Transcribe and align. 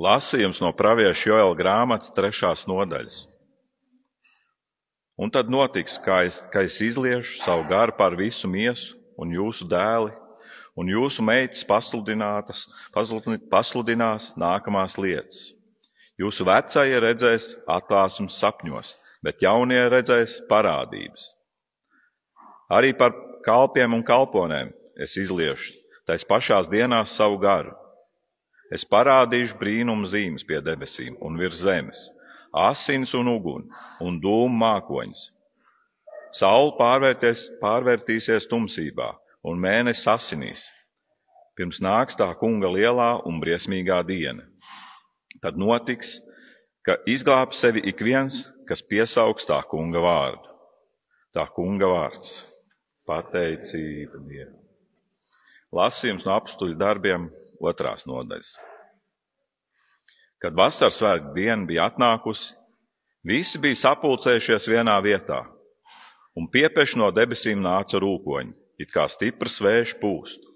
Lasījums 0.00 0.62
no 0.64 0.70
pravieša 0.72 1.28
Joela 1.28 1.56
grāmatas 1.58 2.12
trešās 2.16 2.64
nodaļas. 2.70 3.26
Un 5.20 5.28
tad 5.28 5.50
notiks, 5.52 5.98
kā 6.00 6.22
es, 6.30 6.40
kā 6.52 6.64
es 6.64 6.78
izliešu 6.80 7.42
savu 7.42 7.66
garu 7.68 7.92
pār 7.98 8.16
visu 8.16 8.48
miesu, 8.48 8.96
un 9.20 9.34
jūsu 9.36 9.68
dēli 9.68 10.14
un 10.80 10.88
jūsu 10.88 11.22
meitas 11.24 11.64
pasludinās 13.50 14.30
nākamās 14.40 14.96
lietas. 15.00 15.52
Jūsu 16.20 16.44
vecie 16.48 17.00
redzēs 17.00 17.56
atklāsmes 17.68 18.38
sapņos, 18.40 18.94
bet 19.24 19.42
jaunie 19.44 19.80
redzēs 19.92 20.40
parādības. 20.48 21.34
Arī 22.70 22.92
par 22.96 23.12
kalpiem 23.44 23.94
un 23.96 24.04
kalponēm 24.06 24.72
es 25.00 25.16
izliešu 25.20 25.72
tais 26.08 26.24
pašās 26.26 26.66
dienās 26.70 27.12
savu 27.14 27.38
garu. 27.38 27.70
Es 28.70 28.84
parādīšu 28.86 29.58
brīnumu 29.58 30.06
zīmes 30.06 30.46
pie 30.46 30.60
debesīm 30.62 31.16
un 31.26 31.38
virs 31.40 31.58
zemes, 31.64 32.04
asins 32.54 33.14
un 33.18 33.30
uguni 33.32 33.66
un 34.06 34.20
dūmu 34.22 34.54
mākoņus. 34.62 35.24
Saula 36.30 36.76
pārvērtīsies 36.78 38.46
tumsībā 38.50 39.08
un 39.50 39.58
mēnesis 39.58 40.06
asinīs, 40.12 40.62
pirms 41.58 41.82
nāks 41.82 42.18
tā 42.18 42.28
kunga 42.38 42.70
lielā 42.70 43.10
un 43.26 43.42
briesmīgā 43.42 43.98
diena. 44.06 44.46
Tad 45.42 45.58
notiks, 45.58 46.20
ka 46.86 47.00
izglāb 47.10 47.56
sevi 47.56 47.82
ik 47.90 48.04
viens, 48.06 48.44
kas 48.68 48.84
piesaugs 48.86 49.48
tā 49.48 49.58
kunga 49.66 49.98
vārdu. 50.04 50.46
Tā 51.34 51.46
kunga 51.54 51.90
vārds- 51.90 52.46
pateicība 53.08 54.18
Dievam. 54.26 54.58
Lasījums 55.74 56.26
no 56.26 56.34
apstuļu 56.38 56.78
darbiem 56.78 57.30
otrās 57.60 58.06
nodaļas. 58.06 58.69
Kad 60.40 60.56
vasaras 60.56 60.96
svētku 60.96 61.34
diena 61.36 61.66
bija 61.68 61.90
atnākusi, 61.90 62.54
visi 63.28 63.58
bija 63.60 63.76
sapulcējušies 63.76 64.68
vienā 64.72 64.94
vietā, 65.04 65.42
un 66.32 66.46
piepeši 66.48 66.96
no 67.00 67.10
debesīm 67.12 67.60
nāca 67.60 68.00
rūkoņi, 68.00 68.54
it 68.80 68.88
kā 68.94 69.04
stiprs 69.12 69.58
vējš 69.60 69.98
pūst, 70.00 70.46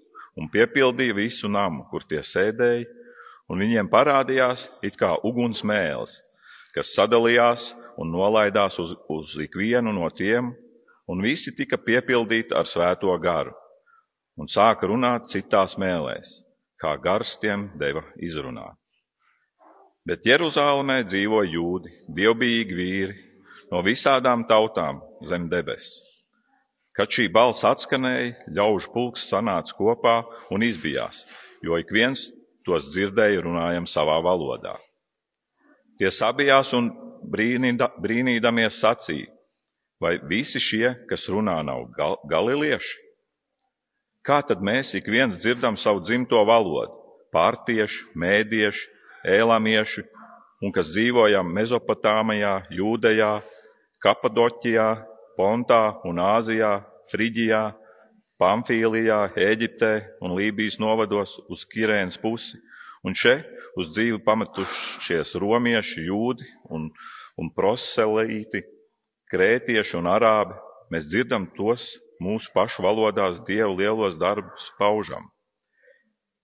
un 0.41 0.49
piepildīja 0.49 1.13
visu 1.13 1.51
namu, 1.51 1.85
kur 1.91 2.01
tie 2.09 2.23
sēdēja, 2.25 2.87
un 3.45 3.61
viņiem 3.61 3.91
parādījās 3.91 4.67
it 4.81 4.97
kā 4.97 5.11
uguns 5.21 5.61
mēls, 5.61 6.17
kas 6.73 6.89
sadalījās 6.97 7.73
un 8.01 8.09
nolaidās 8.11 8.79
uz, 8.81 8.95
uz 9.09 9.35
ikvienu 9.45 9.93
no 9.93 10.09
tiem, 10.09 10.49
un 11.05 11.21
visi 11.21 11.53
tika 11.55 11.77
piepildīti 11.77 12.57
ar 12.57 12.65
svēto 12.65 13.13
garu, 13.21 13.53
un 14.41 14.49
sāka 14.49 14.89
runāt 14.89 15.29
citās 15.29 15.77
mēlēs, 15.77 16.39
kā 16.81 16.97
gars 16.97 17.37
tiem 17.37 17.69
deva 17.77 18.01
izrunāt. 18.17 18.81
Bet 20.05 20.25
Jeruzālēmē 20.27 20.99
dzīvo 21.09 21.41
jūdi, 21.49 21.93
dievbijīgi 22.13 22.75
vīri 22.77 23.15
no 23.71 23.81
visādām 23.85 24.45
tautām 24.45 25.01
zem 25.25 25.49
debesis 25.49 26.03
Kad 26.95 27.11
šī 27.11 27.25
balss 27.27 27.65
atskanēja, 27.67 28.45
ļaužu 28.55 28.91
pulks 28.93 29.25
sanāca 29.27 29.75
kopā 29.75 30.15
un 30.55 30.63
izbijās, 30.63 31.25
jo 31.59 31.75
ik 31.75 31.91
viens 31.91 32.29
tos 32.63 32.87
dzirdēja 32.93 33.41
runājam 33.43 33.87
savā 33.89 34.15
valodā. 34.23 34.77
Tie 35.99 36.07
sabijās 36.11 36.71
un 36.77 36.87
brīnīda, 37.31 37.89
brīnīdamies 37.99 38.79
sacīja, 38.79 39.27
vai 39.99 40.15
visi 40.29 40.61
šie, 40.63 40.93
kas 41.09 41.27
runā, 41.31 41.57
nav 41.67 41.89
gal, 41.97 42.15
galilieši? 42.31 42.95
Kā 44.25 44.39
tad 44.47 44.63
mēs 44.63 44.95
ik 44.95 45.11
viens 45.11 45.35
dzirdam 45.43 45.75
savu 45.77 45.99
dzimto 45.99 46.39
valodu- 46.47 46.95
pārtieši, 47.35 48.15
mēdieši, 48.15 48.87
ēlamieši, 49.25 50.05
un 50.63 50.73
kas 50.75 50.91
dzīvojam 50.93 51.49
Mezopotāmijā, 51.55 52.55
Jūdejā, 52.73 53.31
Kapadoķijā, 54.03 54.89
Pontā 55.35 55.81
un 56.07 56.21
Āzijā, 56.21 56.77
Friģijā, 57.11 57.63
Pamfīlijā, 58.39 59.19
Ēģiptē 59.39 59.91
un 60.23 60.35
Lībijas 60.37 60.77
novados 60.79 61.37
uz 61.51 61.65
Kirēnas 61.71 62.17
pusi, 62.21 62.59
un 63.05 63.15
šeit 63.15 63.47
uz 63.79 63.91
dzīvi 63.93 64.21
pametušies 64.25 65.35
romieši, 65.39 66.07
jūdi 66.09 66.47
un, 66.73 66.89
un 67.39 67.51
proselīti, 67.55 68.63
krētieši 69.31 69.99
un 69.99 70.09
arābi, 70.11 70.57
mēs 70.91 71.07
dzirdam 71.09 71.47
tos 71.55 71.93
mūsu 72.23 72.51
pašu 72.55 72.85
valodās 72.85 73.41
Dievu 73.47 73.75
lielos 73.79 74.15
darbus 74.19 74.69
paužam. 74.79 75.27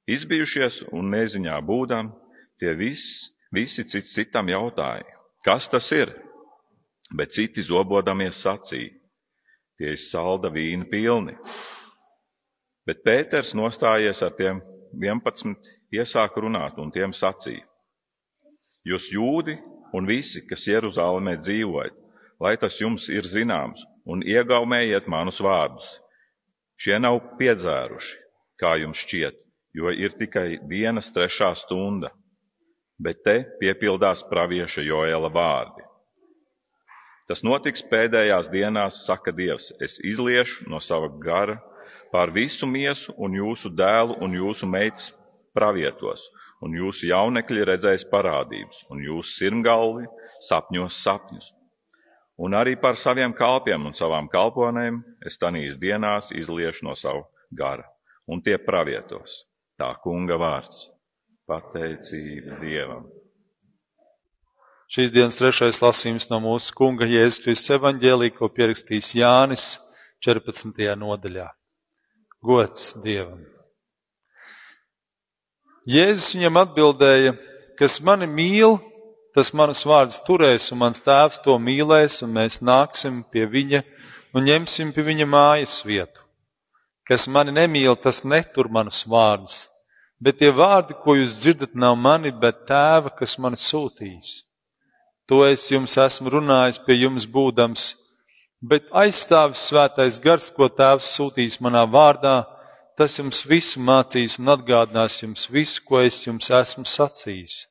Izbijušies 0.10 0.82
un 0.92 1.12
neziņā 1.14 1.60
būdam, 1.64 2.12
tie 2.62 2.76
visi, 2.78 3.32
visi 3.52 3.84
cits 3.90 4.14
citam 4.14 4.50
jautāja, 4.54 5.18
kas 5.46 5.68
tas 5.70 5.90
ir? 5.98 6.14
bet 7.16 7.34
citi 7.36 7.64
zobodamies 7.64 8.40
sacīja: 8.44 8.96
Tie 9.78 9.94
ir 9.96 10.00
salda 10.00 10.52
vīna 10.54 10.86
pilni. 10.90 11.36
Bet 12.86 13.04
Pēters 13.06 13.56
nostājies 13.58 14.22
ar 14.26 14.36
tiem 14.38 14.62
11, 15.02 15.56
iesāka 15.94 16.44
runāt 16.44 16.80
un 16.82 16.92
tiem 16.94 17.14
sacīja: 17.16 17.66
Jūs 18.88 19.12
jūdi 19.14 19.58
un 19.94 20.08
visi, 20.08 20.46
kas 20.48 20.68
Jeruzalemē 20.68 21.38
dzīvojat, 21.42 21.98
lai 22.42 22.56
tas 22.58 22.80
jums 22.80 23.10
ir 23.10 23.28
zināms, 23.28 23.84
un 24.06 24.24
iegaumējiet 24.26 25.10
manus 25.12 25.42
vārdus. 25.44 25.90
Šie 26.82 26.98
nav 26.98 27.20
piedzēruši, 27.38 28.16
kā 28.58 28.78
jums 28.82 29.04
šķiet, 29.04 29.36
jo 29.78 29.92
ir 29.94 30.16
tikai 30.18 30.58
dienas 30.70 31.12
trešā 31.14 31.52
stunda, 31.60 32.10
bet 33.02 33.24
te 33.26 33.38
piepildās 33.60 34.22
pravieša 34.30 34.84
Joela 34.86 35.32
vārdi. 35.34 35.84
Tas 37.32 37.42
notiks 37.48 37.84
pēdējās 37.88 38.50
dienās, 38.52 39.06
saka 39.08 39.32
Dievs. 39.32 39.72
Es 39.82 39.98
izliešu 40.04 40.68
no 40.70 40.82
sava 40.84 41.08
gara 41.22 41.58
pār 42.12 42.34
visu 42.36 42.68
miesu, 42.68 43.14
un 43.18 43.38
jūsu 43.38 43.72
dēlu 43.72 44.18
un 44.22 44.36
jūsu 44.36 44.68
meitas 44.68 45.14
pravietos, 45.56 46.28
un 46.62 46.76
jūsu 46.76 47.08
jaunekļi 47.08 47.66
redzēs 47.72 48.06
parādības, 48.12 48.84
un 48.92 49.00
jūsu 49.06 49.38
sirmgalvi 49.38 50.10
sapņos 50.44 51.00
sapņus. 51.06 51.52
Un 52.42 52.56
arī 52.58 52.74
par 52.80 52.98
saviem 52.98 53.34
kalpiem 53.38 53.86
un 53.86 53.96
savām 53.96 54.28
kalponēm 54.32 55.02
es 55.26 55.38
tanīs 55.40 55.78
dienās 55.80 56.32
izliešu 56.36 56.88
no 56.88 56.96
savu 56.98 57.24
gara, 57.54 57.86
un 58.28 58.42
tie 58.42 58.58
pravietos. 58.58 59.44
Tā 59.80 59.94
kunga 60.04 60.38
vārds- 60.42 60.90
pateicība 61.50 62.60
Dievam. 62.62 63.08
Šīs 64.92 65.14
dienas 65.16 65.38
trešais 65.40 65.80
lasījums 65.80 66.28
no 66.28 66.42
mūsu 66.44 66.74
kunga 66.76 67.08
Jēzus 67.08 67.40
Kristus 67.46 67.78
evaņģēlī, 67.78 68.34
ko 68.36 68.50
pierakstījis 68.52 69.14
Jānis 69.22 69.66
14. 70.26 70.84
nodaļā. 71.00 71.48
Gods 72.44 72.92
Dievam! 73.04 73.46
Jēzus 75.88 76.36
viņam 76.36 76.60
atbildēja, 76.62 77.34
kas 77.80 78.02
mani 78.06 78.28
mīl, 78.30 78.78
tas 79.34 79.54
manus 79.56 79.86
vārdus 79.88 80.20
turēs, 80.28 80.68
un 80.76 80.84
mans 80.84 81.02
tēvs 81.02 81.40
to 81.46 81.56
mīlēs, 81.58 82.20
un 82.26 82.36
mēs 82.36 82.60
nāksim 82.62 83.24
pie 83.32 83.48
viņa 83.50 83.82
un 84.36 84.48
ņemsim 84.48 84.92
pie 84.96 85.06
viņa 85.08 85.28
mājas 85.28 85.82
vietu. 85.88 86.24
Kas 87.08 87.28
mani 87.28 87.54
nemīl, 87.56 87.96
tas 88.00 88.24
netur 88.24 88.70
manus 88.72 89.04
vārdus, 89.10 89.66
bet 90.22 90.38
tie 90.40 90.52
vārdi, 90.54 90.96
ko 91.04 91.18
jūs 91.18 91.40
dzirdat, 91.42 91.74
nav 91.74 91.98
mani, 91.98 92.32
bet 92.32 92.64
tēva, 92.70 93.10
kas 93.18 93.38
mani 93.42 93.58
sūtīs. 93.58 94.44
To 95.28 95.42
es 95.48 95.66
jums 95.72 95.98
esmu 95.98 96.32
runājis 96.36 96.82
pie 96.86 97.00
jums 97.02 97.26
būdams, 97.26 97.88
bet 98.62 98.90
aizstāvis 99.04 99.66
svētais 99.72 100.20
gars, 100.22 100.52
ko 100.54 100.70
tēvs 100.70 101.10
sūtīs 101.18 101.58
manā 101.64 101.84
vārdā, 101.90 102.44
tas 102.98 103.18
jums 103.18 103.42
visu 103.48 103.82
mācīs 103.82 104.38
un 104.40 104.54
atgādinās 104.54 105.22
jums 105.24 105.48
visu, 105.50 105.82
ko 105.88 106.04
es 106.06 106.22
jums 106.28 106.52
esmu 106.54 106.86
sacījis. 106.86 107.66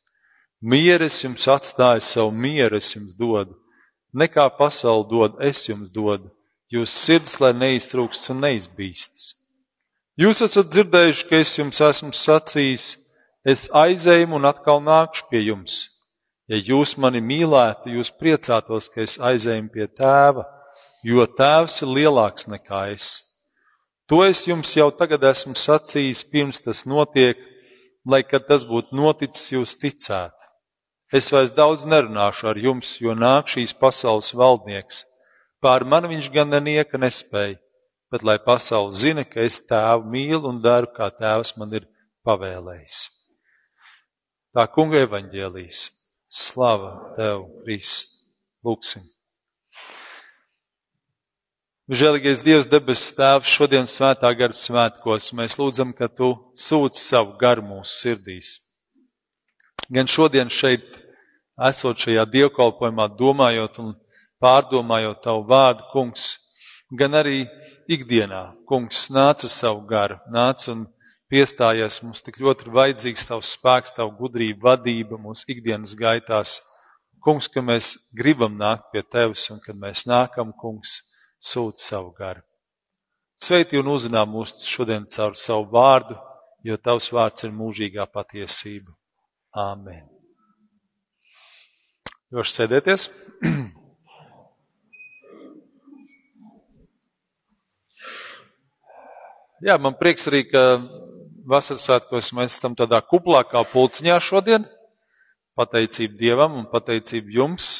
Mieru 0.60 1.06
es 1.06 1.22
jums 1.22 1.46
atstāju, 1.48 2.02
savu 2.04 2.32
mieru 2.36 2.80
es 2.80 2.90
jums 2.96 3.14
dodu. 3.16 3.54
Nekā 4.12 4.48
pasauli 4.58 5.06
dod, 5.08 5.38
es 5.40 5.62
jums 5.68 5.92
dodu. 5.94 6.32
Jūs 6.70 6.90
sirds, 6.90 7.38
lai 7.42 7.52
neiztrūkst 7.56 8.30
un 8.34 8.42
neizbīstas. 8.44 9.34
Jūs 10.20 10.42
esat 10.44 10.68
dzirdējuši, 10.68 11.22
ka 11.30 11.38
es 11.40 11.50
jums 11.56 11.78
esmu 11.80 12.10
sacījis, 12.12 12.82
es 13.48 13.62
aizēju 13.72 14.34
un 14.36 14.44
atkal 14.44 14.82
nākšu 14.84 15.30
pie 15.30 15.40
jums. 15.46 15.78
Ja 16.50 16.58
jūs 16.60 16.98
mani 17.00 17.22
mīlētu, 17.24 17.94
jūs 17.94 18.10
priecātos, 18.20 18.90
ka 18.92 19.00
es 19.06 19.14
aizēju 19.16 19.70
pie 19.72 19.86
tēva, 19.96 20.44
jo 21.08 21.24
tēvs 21.24 21.78
ir 21.86 21.92
lielāks 21.96 22.50
nekā 22.52 22.82
es. 22.92 23.06
To 24.12 24.20
es 24.26 24.42
jums 24.44 24.74
jau 24.76 24.90
tagad 24.92 25.24
esmu 25.30 25.54
sacījis, 25.56 26.26
pirms 26.28 26.60
tas 26.66 26.84
notiek, 26.84 27.40
lai, 28.04 28.20
kad 28.20 28.44
tas 28.50 28.68
būtu 28.68 28.92
noticis, 29.00 29.54
jūs 29.54 29.72
ticētu. 29.80 30.50
Es 31.16 31.32
vairs 31.32 31.54
daudz 31.56 31.88
nerunāšu 31.88 32.52
ar 32.52 32.60
jums, 32.60 32.92
jo 33.00 33.16
nāk 33.16 33.48
šīs 33.48 33.72
pasaules 33.72 34.34
valdnieks. 34.36 35.06
Pār 35.64 35.88
mani 35.88 36.12
viņš 36.12 36.28
gan 36.34 36.52
nenieka 36.52 37.00
nespēja, 37.00 37.56
bet 38.10 38.24
lai 38.26 38.38
pasaule 38.42 38.92
zina, 38.96 39.24
ka 39.24 39.44
es 39.46 39.60
tēvu 39.70 40.10
mīlu 40.10 40.50
un 40.50 40.60
daru, 40.62 40.90
kā 40.96 41.10
tēvs 41.14 41.56
man 41.60 41.72
ir 41.78 41.86
pavēlējis. 42.26 42.98
tā 44.54 44.66
kunga 44.66 45.04
evaņģēlīs. 45.06 45.88
Slava 46.30 47.14
Tev, 47.16 47.46
Krist! 47.64 48.20
Lūksim! 48.66 49.02
Žēlīgais 51.90 52.44
Dievs, 52.46 52.68
debesu 52.70 53.16
Tēvs, 53.16 53.50
šodien 53.50 53.88
svētā 53.90 54.30
gara 54.38 54.54
svētkos 54.54 55.32
mēs 55.34 55.56
lūdzam, 55.58 55.90
ka 55.90 56.06
Tu 56.06 56.28
sūti 56.54 57.02
savu 57.02 57.34
garu 57.40 57.64
mūsu 57.66 57.96
sirdīs. 57.96 58.50
Gan 59.90 60.06
šodien 60.06 60.52
šeit, 60.54 60.86
esot 61.66 61.98
šajā 61.98 62.28
dievkalpojumā, 62.30 63.08
domājot 63.18 63.80
un 63.82 63.90
pārdomājot 64.38 65.18
Tavu 65.24 65.42
vārdu, 65.50 65.88
kungs, 65.90 66.28
gan 66.94 67.18
arī 67.18 67.40
ikdienā, 67.90 68.42
kungs, 68.70 69.08
nāc 69.10 69.44
ar 69.46 69.52
savu 69.52 69.82
garu, 69.88 70.18
nāc 70.30 70.66
un 70.70 70.84
piestājies, 71.30 72.00
mums 72.04 72.22
tik 72.26 72.40
ļoti 72.42 72.66
ir 72.66 72.74
vajadzīgs 72.76 73.26
Tavs 73.28 73.54
spēks, 73.56 73.94
Tavu 73.96 74.14
gudrību, 74.18 74.62
vadība 74.66 75.18
mūsu 75.18 75.50
ikdienas 75.54 75.96
gaitās. 75.98 76.58
Kungs, 77.20 77.50
ka 77.52 77.60
mēs 77.60 77.92
gribam 78.16 78.54
nākt 78.58 78.88
pie 78.92 79.02
Tevis 79.02 79.48
un 79.52 79.60
kad 79.64 79.76
mēs 79.76 80.06
nākam, 80.08 80.54
kungs, 80.56 81.00
sūta 81.40 81.82
savu 81.82 82.14
garu. 82.16 82.44
Sveiti 83.40 83.80
un 83.80 83.88
uzrunā 83.88 84.22
mūs 84.28 84.64
šodien 84.68 85.06
caur 85.08 85.36
savu 85.40 85.66
vārdu, 85.72 86.16
jo 86.64 86.76
tavs 86.76 87.10
vārds 87.12 87.48
ir 87.48 87.54
mūžīgā 87.56 88.06
patiesība. 88.12 88.92
Āmen. 89.56 90.06
Joši 92.30 92.56
sēdieties. 92.60 93.10
Jā, 99.60 99.76
man 99.76 99.96
prieks 100.00 100.28
arī, 100.30 100.44
ka 100.48 100.80
vasaras 101.48 101.84
svētkos 101.88 102.32
mēs 102.36 102.58
esam 102.58 102.76
tādā 102.78 103.02
kuplākā 103.04 103.64
pulciņā 103.72 104.16
šodien. 104.24 104.64
Pateicība 105.58 106.16
Dievam 106.16 106.60
un 106.62 106.68
pateicība 106.70 107.34
jums. 107.40 107.72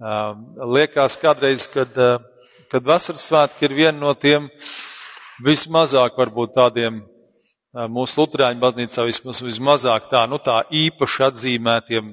Liekas 0.00 1.18
kādreiz, 1.20 1.66
kad 1.68 1.92
kad 2.74 2.82
vasaras 2.82 3.22
svētki 3.28 3.68
ir 3.68 3.74
viena 3.76 3.98
no 4.00 4.12
tiem 4.18 4.48
vismazāk 5.46 6.16
varbūt 6.18 6.56
tādiem 6.56 6.96
mūsu 7.90 8.18
Lutāņu 8.18 8.58
baznīcā 8.62 9.04
vismaz 9.06 9.42
vismazāk 9.46 10.08
tā, 10.10 10.24
nu 10.30 10.40
tā 10.42 10.60
īpaši 10.74 11.22
atzīmētiem 11.28 12.08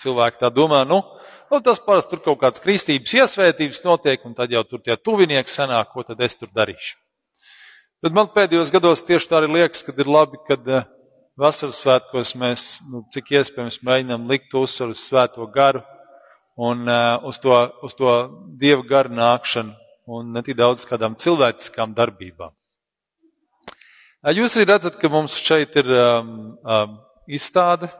cilvēki 0.00 0.40
tā 0.40 0.50
domā, 0.54 0.84
nu, 0.88 1.02
nu 1.52 1.60
tas 1.64 1.80
parasti 1.84 2.14
tur 2.14 2.22
kaut 2.24 2.40
kāds 2.40 2.64
kristības 2.64 3.18
iesvētības 3.20 3.84
notiek, 3.84 4.24
un 4.24 4.36
tad 4.36 4.52
jau 4.52 4.64
tur 4.64 4.84
tie 4.84 4.96
tuvinieki 4.96 5.52
sanāk, 5.52 5.92
ko 5.92 6.06
tad 6.08 6.24
es 6.24 6.40
tur 6.40 6.48
darīšu. 6.56 6.96
Bet 8.04 8.14
man 8.14 8.28
pēdējos 8.30 8.70
gados 8.70 9.02
tieši 9.02 9.26
tā 9.26 9.40
arī 9.40 9.48
liekas, 9.56 9.82
ka 9.82 9.94
ir 9.98 10.06
labi, 10.06 10.38
kad 10.46 10.62
vasaras 11.38 11.80
svētkos 11.82 12.34
mēs, 12.38 12.66
nu, 12.90 13.02
cik 13.14 13.32
iespējams, 13.34 13.80
mēģinām 13.86 14.28
likt 14.30 14.54
uzsvaru 14.54 14.94
uz 14.94 15.02
svēto 15.02 15.46
garu 15.54 15.82
un 16.58 16.86
uh, 16.86 17.18
uz, 17.26 17.38
to, 17.42 17.54
uz 17.86 17.94
to 17.98 18.12
dievu 18.58 18.86
garu 18.86 19.14
nākšanu 19.14 19.74
un 20.08 20.32
ne 20.34 20.42
tik 20.46 20.56
daudz 20.58 20.86
kādām 20.88 21.18
cilvēciskām 21.18 21.92
darbībām. 21.94 22.54
Jūs 24.34 24.56
arī 24.58 24.66
redzat, 24.66 24.96
ka 24.98 25.10
mums 25.12 25.36
šeit 25.38 25.76
ir 25.78 25.90
um, 25.94 26.32
um, 26.66 26.96
izstāde, 27.30 27.90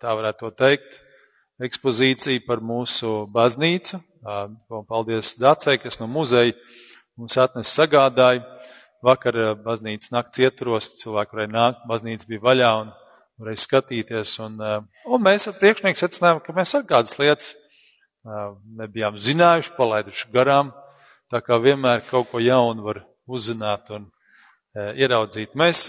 tā 0.00 0.14
varētu 0.16 0.48
teikt, 0.56 1.00
ekspozīcija 1.64 2.44
par 2.46 2.62
mūsu 2.64 3.26
baznīcu. 3.34 4.00
Um, 4.26 4.56
paldies 4.88 5.34
Dācei, 5.40 5.76
kas 5.82 6.00
no 6.00 6.08
muzeja 6.10 6.54
mums 7.16 7.36
atnes 7.40 7.72
sagādāja. 7.76 8.44
Vakar 9.04 9.36
uh, 9.36 9.52
baznīcas 9.60 10.12
nakts 10.14 10.40
ietros, 10.40 10.88
cilvēki 11.02 11.36
varēja 11.36 11.52
nākt, 11.52 11.84
baznīca 11.90 12.28
bija 12.30 12.44
vaļā 12.46 12.70
un 12.80 12.92
varēja 13.42 13.62
skatīties. 13.62 14.32
Un, 14.44 14.56
uh, 14.62 15.06
un 15.12 15.24
mēs 15.24 15.48
ar 15.50 15.56
priekšnieku 15.60 16.00
secinājām, 16.00 16.40
ka 16.44 16.54
mēs 16.56 16.74
ar 16.78 16.86
kādas 16.88 17.18
lietas 17.20 17.52
uh, 17.52 18.54
nebijām 18.80 19.18
zinājuši, 19.20 19.74
palaiduši 19.76 20.32
garām. 20.32 20.72
Tā 21.32 21.42
kā 21.44 21.58
vienmēr 21.60 22.06
kaut 22.08 22.30
ko 22.30 22.40
jaunu 22.40 22.86
var 22.86 23.02
uzzināt 23.26 23.90
un 23.90 24.04
ieraudzīt. 24.76 25.56
Mēs 25.58 25.88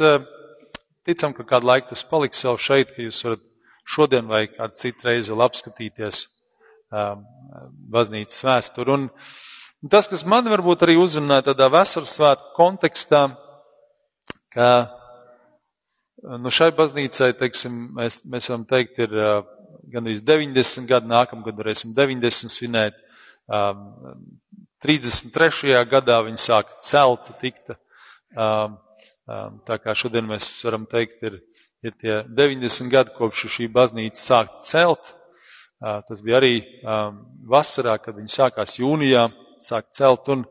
ticam, 1.06 1.36
ka 1.38 1.44
kādu 1.46 1.68
laiku 1.70 1.92
tas 1.92 2.02
paliks 2.08 2.42
jau 2.42 2.56
šeit, 2.58 2.96
ka 2.96 3.04
jūs 3.04 3.20
varat 3.26 3.44
šodien 3.86 4.26
vai 4.32 4.48
kādu 4.50 4.80
citu 4.80 5.06
reizi 5.06 5.30
vēl 5.30 5.44
apskatīties 5.46 6.24
baznīcas 7.94 8.48
vēsturi. 8.48 8.96
Un, 8.96 9.06
un 9.84 9.92
tas, 9.94 10.08
kas 10.10 10.26
man 10.26 10.48
varbūt 10.50 10.86
arī 10.86 10.98
uzrunāja 11.02 11.50
tādā 11.52 11.68
vasaras 11.72 12.16
svētku 12.18 12.54
kontekstā, 12.58 13.28
ka 14.54 14.70
nu 16.42 16.52
šai 16.54 16.72
baznīcai, 16.78 17.34
teiksim, 17.38 17.76
mēs, 17.98 18.24
mēs 18.26 18.50
varam 18.50 18.66
teikt, 18.70 19.00
ir 19.06 19.14
gan 19.92 20.08
arī 20.08 20.18
90 20.24 20.88
gadi, 20.90 21.10
nākamgad 21.12 21.60
varēsim 21.60 21.94
90 21.98 22.52
svinēt. 22.52 22.98
33. 24.84 25.78
gadā 25.90 26.18
viņi 26.26 26.42
sāka 26.42 26.76
celt, 26.86 27.30
tikta. 27.42 27.78
Um, 28.38 28.76
um, 29.26 29.62
tā 29.66 29.80
kā 29.82 29.96
šodien 29.98 30.28
mēs 30.28 30.50
varam 30.68 30.86
teikt, 30.90 31.24
ir, 31.26 31.40
ir 31.86 31.96
tie 32.02 32.20
90 32.28 32.92
gadi, 32.92 33.14
kopš 33.16 33.48
šī 33.56 33.70
baznīca 33.74 34.22
sāka 34.22 34.62
celt. 34.68 35.14
Tas 35.78 36.22
bija 36.26 36.40
arī 36.40 36.56
vasarā, 37.46 38.00
kad 38.02 38.16
viņi 38.18 38.32
sākās 38.34 38.80
jūnijā, 38.80 39.28
sāk 39.64 39.90
celt. 39.96 40.28
Un 40.34 40.46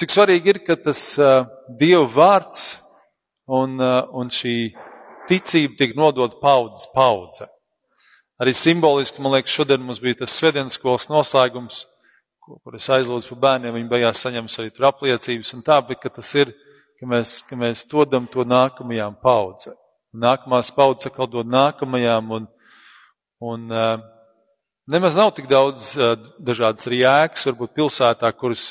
cik 0.00 0.14
svarīgi 0.14 0.54
ir, 0.54 0.60
ka 0.66 0.76
tas 0.80 1.02
uh, 1.20 1.44
Dieva 1.80 2.06
vārds 2.14 2.66
un, 3.48 3.78
uh, 3.80 4.04
un 4.16 4.32
šī 4.32 4.72
ticība 5.30 5.78
tiek 5.78 5.96
nodot 5.98 6.40
paudzes 6.42 6.90
paudze. 6.94 7.48
Arī 8.40 8.54
simboliski, 8.56 9.20
man 9.20 9.36
liekas, 9.36 9.52
šodien 9.52 9.82
mums 9.84 10.00
bija 10.00 10.22
tas 10.22 10.34
svedienas 10.38 10.78
skolas 10.78 11.10
noslēgums 11.12 11.84
kur 12.58 12.74
es 12.74 12.88
aizlūdzu 12.90 13.34
par 13.34 13.40
bērniem, 13.44 13.76
viņi 13.76 13.90
beigās 13.90 14.22
saņems 14.24 14.58
arī 14.58 14.72
tur 14.74 14.88
apliecības 14.88 15.54
un 15.54 15.62
tā, 15.66 15.76
bet 15.86 16.06
tas 16.16 16.30
ir, 16.38 16.50
ka 16.98 17.08
mēs, 17.08 17.34
ka 17.46 17.58
mēs 17.58 17.84
dodam 17.90 18.26
to 18.30 18.44
nākamajām 18.44 19.18
paudzēm. 19.22 19.76
Nākamās 20.20 20.72
paudzes 20.74 21.10
atkal 21.10 21.28
dod 21.30 21.50
nākamajām 21.50 22.32
un, 22.34 22.48
un 23.52 23.68
uh, 23.70 24.00
nemaz 24.88 25.16
nav 25.18 25.34
tik 25.36 25.48
daudz 25.50 25.92
dažādas 26.38 26.86
arī 26.88 27.02
ēkas, 27.08 27.48
varbūt 27.50 27.74
pilsētā, 27.76 28.30
kuras 28.38 28.70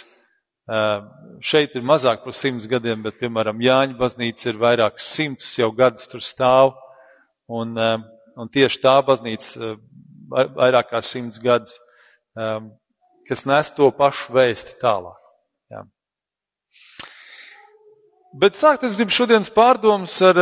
šeit 1.42 1.76
ir 1.76 1.86
mazāk 1.86 2.24
par 2.24 2.36
simts 2.38 2.68
gadiem, 2.70 3.02
bet, 3.04 3.18
piemēram, 3.22 3.62
Jāņa 3.62 3.98
baznīca 3.98 4.52
ir 4.52 4.62
vairākas 4.62 5.08
simtus 5.16 5.58
jau 5.58 5.72
gadus 5.74 6.08
tur 6.12 6.22
stāv, 6.22 6.76
un, 7.50 7.74
un 7.78 8.52
tieši 8.54 8.82
tā 8.84 9.00
baznīca 9.06 9.76
vairāk 10.30 10.92
kā 10.94 11.02
simts 11.02 11.42
gadus 11.42 11.80
kas 13.30 13.46
nes 13.46 13.70
to 13.78 13.92
pašu 13.94 14.34
vēsti 14.34 14.80
tālāk. 14.82 15.18
Jā. 15.70 15.84
Bet 18.42 18.58
sākt 18.58 18.86
es 18.88 18.98
gribu 18.98 19.14
šodienas 19.14 19.52
pārdomas 19.54 20.16
ar 20.26 20.40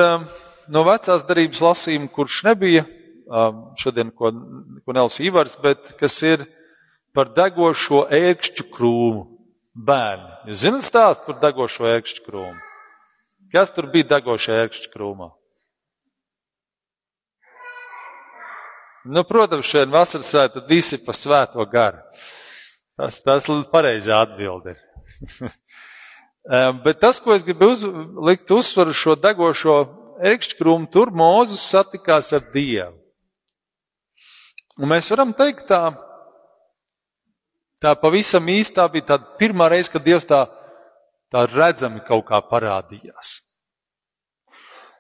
no 0.71 0.83
vecās 0.88 1.25
darības 1.27 1.63
lasījumu, 1.63 2.12
kurš 2.15 2.43
nebija 2.47 2.86
šodien, 3.79 4.12
ko, 4.15 4.31
ko 4.86 4.96
Nels 4.96 5.19
Ivars, 5.24 5.57
bet 5.62 5.96
kas 6.00 6.15
ir 6.24 6.46
par 7.15 7.31
degošo 7.36 8.05
ērkšķu 8.13 8.67
krūmu 8.74 9.25
bērni. 9.88 10.31
Jūs 10.50 10.63
zināt 10.63 10.86
stāst 10.86 11.25
par 11.25 11.39
degošo 11.41 11.88
ērkšķu 11.89 12.25
krūmu? 12.25 12.63
Kas 13.53 13.72
tur 13.72 13.88
bija 13.91 14.10
degošajā 14.17 14.65
ērkšķu 14.65 14.91
krūmā? 14.93 15.29
Nu, 19.07 19.24
protams, 19.24 19.69
šodien 19.69 19.93
vasaras 19.93 20.27
svētā 20.34 20.65
visi 20.67 21.00
pa 21.00 21.15
svēto 21.15 21.63
garu. 21.72 22.01
Tas, 22.98 23.22
tas 23.24 23.46
pareizā 23.72 24.19
atbilde 24.25 24.74
ir. 24.74 25.51
Bet 26.84 27.00
tas, 27.00 27.19
ko 27.24 27.36
es 27.36 27.43
gribu 27.43 27.72
uz, 27.72 27.84
likt 28.27 28.51
uzsvaru 28.51 28.96
šo 28.96 29.15
degošo 29.19 29.77
ekšķkrūmu, 30.27 30.89
tur 30.91 31.12
Mūzus 31.15 31.63
satikās 31.72 32.34
ar 32.36 32.46
Dievu. 32.53 32.96
Un 34.77 34.91
mēs 34.91 35.10
varam 35.13 35.34
teikt 35.34 35.65
tā, 35.72 35.81
tā 37.81 37.96
pavisam 38.01 38.46
īstā 38.53 38.86
bija 38.93 39.13
tā 39.13 39.17
pirmā 39.39 39.69
reize, 39.74 39.91
kad 39.93 40.05
Dievs 40.05 40.27
tā, 40.29 40.43
tā 41.34 41.48
redzami 41.50 42.03
kaut 42.05 42.27
kā 42.29 42.41
parādījās. 42.46 43.39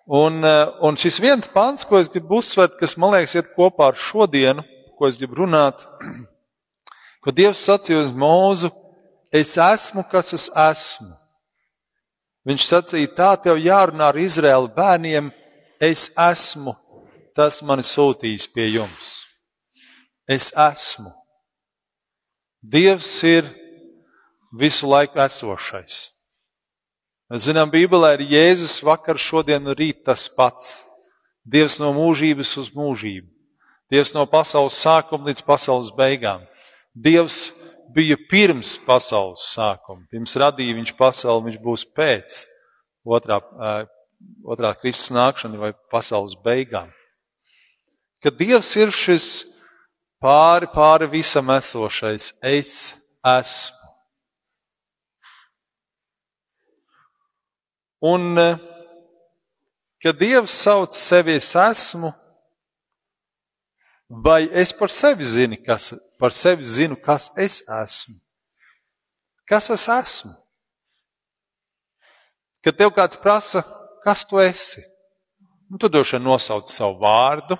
Un, 0.07 0.39
un 0.41 0.97
šis 0.97 1.19
viens 1.19 1.49
pants, 1.51 1.83
ko 1.85 1.99
es 1.99 2.09
gribu 2.09 2.39
uzsvērt, 2.39 2.77
kas 2.79 2.95
man 2.97 3.17
liekas 3.17 3.35
iet 3.35 3.53
kopā 3.57 3.91
ar 3.91 3.99
šodienu, 3.99 4.63
ko 4.97 5.09
es 5.09 5.19
gribu 5.19 5.43
runāt, 5.43 5.83
Ko 7.27 7.33
Dievs 7.35 7.59
sacīja 7.59 8.05
uz 8.05 8.13
mūzu, 8.15 8.69
es 9.35 9.49
esmu, 9.59 10.05
kas 10.07 10.31
es 10.31 10.45
esmu. 10.47 11.09
Viņš 12.47 12.67
sacīja, 12.69 13.09
tā 13.17 13.31
tev 13.43 13.59
jārunā 13.59 14.13
ar 14.13 14.19
Izraēlu 14.23 14.69
bērniem, 14.71 15.27
es 15.83 16.05
esmu, 16.15 16.71
tas 17.35 17.59
mani 17.67 17.83
sūtīs 17.83 18.47
pie 18.53 18.69
jums. 18.77 19.26
Es 20.27 20.51
esmu. 20.51 21.13
Dievs 22.61 23.23
ir 23.23 23.47
visu 24.51 24.89
laiku 24.89 25.21
esošais. 25.23 26.09
Mēs 27.31 27.47
zinām, 27.47 27.71
Bībelē 27.71 28.13
ir 28.17 28.25
Jēzus 28.31 28.81
vakar, 28.83 29.19
šodien 29.19 29.67
un 29.67 29.75
rīt 29.75 30.03
tas 30.07 30.27
pats. 30.31 30.81
Dievs 31.47 31.77
no 31.79 31.93
mūžības 31.95 32.53
uz 32.59 32.69
mūžību. 32.75 33.27
Dievs 33.91 34.11
no 34.15 34.25
pasaules 34.27 34.75
sākuma 34.83 35.29
līdz 35.29 35.43
pasaules 35.47 35.93
beigām. 35.95 36.43
Dievs 36.91 37.53
bija 37.95 38.17
pirms 38.29 38.75
pasaules 38.83 39.45
sākuma. 39.53 40.03
Pirms 40.11 40.35
radīja 40.39 40.75
viņš 40.75 40.93
pasauli, 40.99 41.45
viņš 41.47 41.59
būs 41.63 41.85
pēc 41.95 42.41
otrā, 43.07 43.39
otrā 44.43 44.73
Kristus 44.81 45.13
nākšana 45.15 45.59
vai 45.61 45.71
pasaules 45.91 46.35
beigām. 46.43 46.91
Kad 48.23 48.35
Dievs 48.39 48.73
ir 48.75 48.91
šis 48.91 49.29
pāri, 50.23 50.69
pāri 50.73 51.09
visam 51.11 51.49
esošais, 51.55 52.31
es 52.41 52.93
esmu. 53.25 53.75
Un, 58.07 58.37
kad 60.03 60.19
Dievs 60.21 60.53
sauc 60.53 60.93
sevi 60.93 61.39
es 61.39 61.55
esmu, 61.57 62.13
Vai 64.09 64.49
es 64.53 64.71
par 64.71 64.89
sevi 64.89 65.25
zinu, 65.25 65.57
kas, 65.65 65.93
par 66.19 66.31
sevi 66.31 66.63
zinu, 66.63 66.95
kas 66.95 67.27
es 67.35 67.59
esmu? 67.67 68.15
Kas 69.47 69.69
es 69.69 69.87
esmu? 69.91 70.31
Kad 72.63 72.77
tev 72.79 72.93
kāds 72.95 73.19
prasa, 73.19 73.65
kas 74.03 74.23
tu 74.27 74.39
esi, 74.39 74.81
nu, 75.67 75.77
tu 75.77 75.91
droši 75.91 76.15
vien 76.15 76.23
nosauc 76.23 76.71
savu 76.71 77.01
vārdu. 77.03 77.59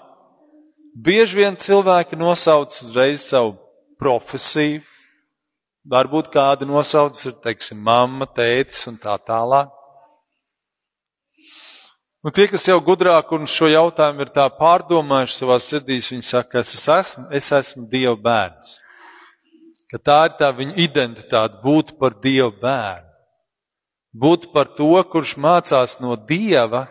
Bieži 0.98 1.44
vien 1.44 1.54
cilvēki 1.54 2.18
nosauc 2.18 2.74
uzreiz 2.82 3.22
savu 3.22 3.54
profesiju. 4.01 4.82
Varbūt 5.88 6.32
kāda 6.34 6.66
nosauc, 6.68 7.20
ir, 7.30 7.36
teiksim, 7.44 7.77
mamma, 7.86 8.25
tētis 8.25 8.82
un 8.89 8.98
tā 9.00 9.13
tālāk. 9.22 9.70
Un 12.25 12.34
tie, 12.34 12.48
kas 12.50 12.66
jau 12.68 12.80
gudrāk 12.84 13.30
un 13.38 13.46
šo 13.48 13.70
jautājumu 13.70 14.25
ir 14.25 14.34
tā 14.36 14.48
pārdomājuši 14.58 15.38
savā 15.38 15.60
sirdīs, 15.63 16.10
viņi 16.12 16.25
saka, 16.27 16.66
es 16.66 16.74
esmu, 16.82 17.27
es 17.32 17.51
esmu 17.56 17.86
Dieva 17.94 18.18
bērns. 18.18 18.74
Ka 19.88 20.01
tā 20.01 20.20
ir 20.27 20.36
tā 20.42 20.50
viņa 20.58 20.75
identitāte, 20.82 21.62
būt 21.62 21.94
par 22.01 22.18
Dieva 22.25 22.50
bērnu. 22.51 23.06
Būt 24.18 24.50
par 24.51 24.74
to, 24.75 24.96
kurš 25.13 25.38
mācās 25.38 26.00
no 26.01 26.18
Dieva, 26.18 26.88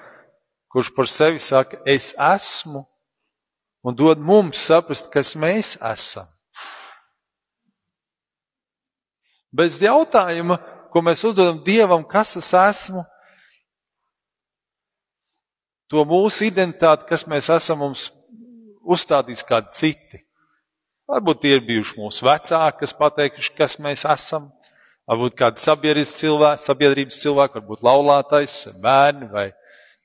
kurš 0.73 0.95
par 0.95 1.11
sevi 1.11 1.43
saka, 1.43 1.83
es 1.85 2.15
esmu, 2.15 2.87
un 3.87 3.95
dod 3.95 4.19
mums 4.19 4.59
saprast, 4.67 5.07
kas 5.13 5.37
mēs 5.39 5.77
esam. 5.79 6.27
Bez 9.55 9.79
jautājuma, 9.81 10.59
ko 10.91 11.03
mēs 11.07 11.23
uzdodam 11.29 11.63
Dievam, 11.65 12.03
kas 12.05 12.35
es 12.41 12.51
esmu, 12.51 13.05
to 15.87 16.03
mūsu 16.09 16.49
identitāti, 16.49 17.07
kas 17.09 17.25
mēs 17.31 17.49
esam, 17.55 17.85
mums 17.85 18.09
uzstādīs 18.83 19.47
kādi 19.47 19.73
citi. 19.77 20.23
Varbūt 21.07 21.45
tie 21.45 21.55
ir 21.55 21.63
bijuši 21.63 22.01
mūsu 22.01 22.27
vecāki, 22.27 22.81
kas 22.83 22.95
pateikuši, 22.99 23.53
kas 23.55 23.79
mēs 23.83 24.03
esam. 24.11 24.51
Varbūt 25.07 25.37
kāds 25.39 25.63
sabiedrības 25.63 26.17
cilvēks, 26.19 26.67
sabiedrības 26.67 27.21
cilvēks, 27.23 27.61
varbūt 27.61 27.85
laulātais, 27.87 28.57
bērni 28.83 29.31
vai 29.31 29.53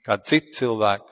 kādi 0.06 0.30
citi 0.30 0.60
cilvēki. 0.60 1.11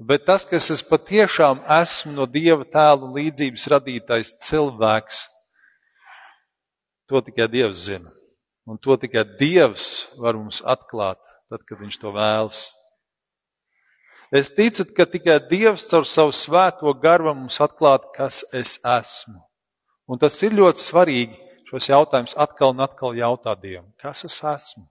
Bet 0.00 0.24
tas, 0.24 0.46
kas 0.48 0.70
es 0.72 0.80
patiešām 0.80 1.60
esmu 1.76 2.14
no 2.16 2.24
Dieva 2.24 2.64
tēlu 2.64 3.10
līdzības 3.18 3.66
radītais 3.68 4.30
cilvēks, 4.46 5.26
to 7.10 7.20
tikai 7.26 7.50
Dievs 7.52 7.84
zina. 7.90 8.08
Un 8.64 8.78
to 8.80 8.96
tikai 8.96 9.26
Dievs 9.36 10.06
var 10.16 10.38
mums 10.38 10.62
atklāt, 10.64 11.20
tad, 11.52 11.66
kad 11.68 11.82
Viņš 11.82 11.98
to 12.00 12.14
vēlas. 12.14 12.62
Es 14.32 14.48
ticu, 14.54 14.86
ka 14.96 15.04
tikai 15.10 15.36
Dievs 15.50 15.88
caur 15.90 16.06
savu 16.08 16.32
svēto 16.32 16.92
garu 17.02 17.34
mums 17.34 17.58
atklāt, 17.60 18.08
kas 18.16 18.40
es 18.56 18.78
esmu. 18.80 19.36
Un 20.08 20.22
tas 20.22 20.36
ir 20.46 20.56
ļoti 20.56 20.80
svarīgi 20.80 21.36
šos 21.68 21.90
jautājumus 21.90 22.38
atkal 22.40 22.72
un 22.72 22.86
atkal 22.86 23.18
jautāt 23.18 23.60
Dievam. 23.60 23.90
Kas 24.00 24.24
es 24.24 24.38
esmu? 24.38 24.86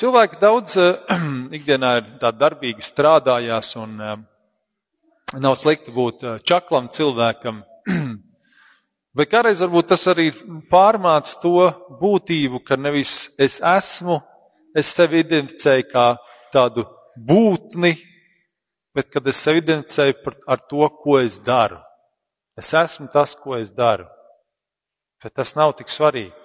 Cilvēki 0.00 0.40
daudz 0.40 0.76
uh, 0.80 0.96
ikdienā 1.56 1.96
ir 2.00 2.10
tā 2.22 2.32
darbīgi 2.32 2.84
strādājās 2.84 3.74
un 3.80 4.00
uh, 4.00 4.16
nav 5.38 5.56
slikti 5.60 5.92
būt 5.94 6.26
uh, 6.26 6.40
čaklam 6.44 6.88
cilvēkam, 6.92 7.62
Vai 9.10 9.26
kādreiz 9.26 9.58
varbūt 9.58 9.88
tas 9.90 10.04
arī 10.12 10.28
pārmāc 10.70 11.32
to 11.42 11.66
būtību, 11.98 12.60
ka 12.62 12.76
nevis 12.78 13.32
es 13.42 13.58
esmu, 13.58 14.20
es 14.70 14.92
sevi 14.94 15.24
identificēju 15.24 15.86
kā 15.90 16.04
tādu 16.54 16.84
būtni, 17.18 17.96
bet 18.94 19.10
kad 19.10 19.26
es 19.26 19.40
sevi 19.42 19.64
identificēju 19.64 20.34
ar 20.46 20.62
to, 20.70 20.86
ko 21.02 21.18
es 21.18 21.40
daru. 21.42 21.80
Es 22.54 22.70
esmu 22.70 23.08
tas, 23.10 23.34
ko 23.34 23.58
es 23.58 23.74
daru. 23.74 24.06
Bet 25.22 25.34
tas 25.34 25.56
nav 25.58 25.74
tik 25.80 25.90
svarīgi. 25.90 26.39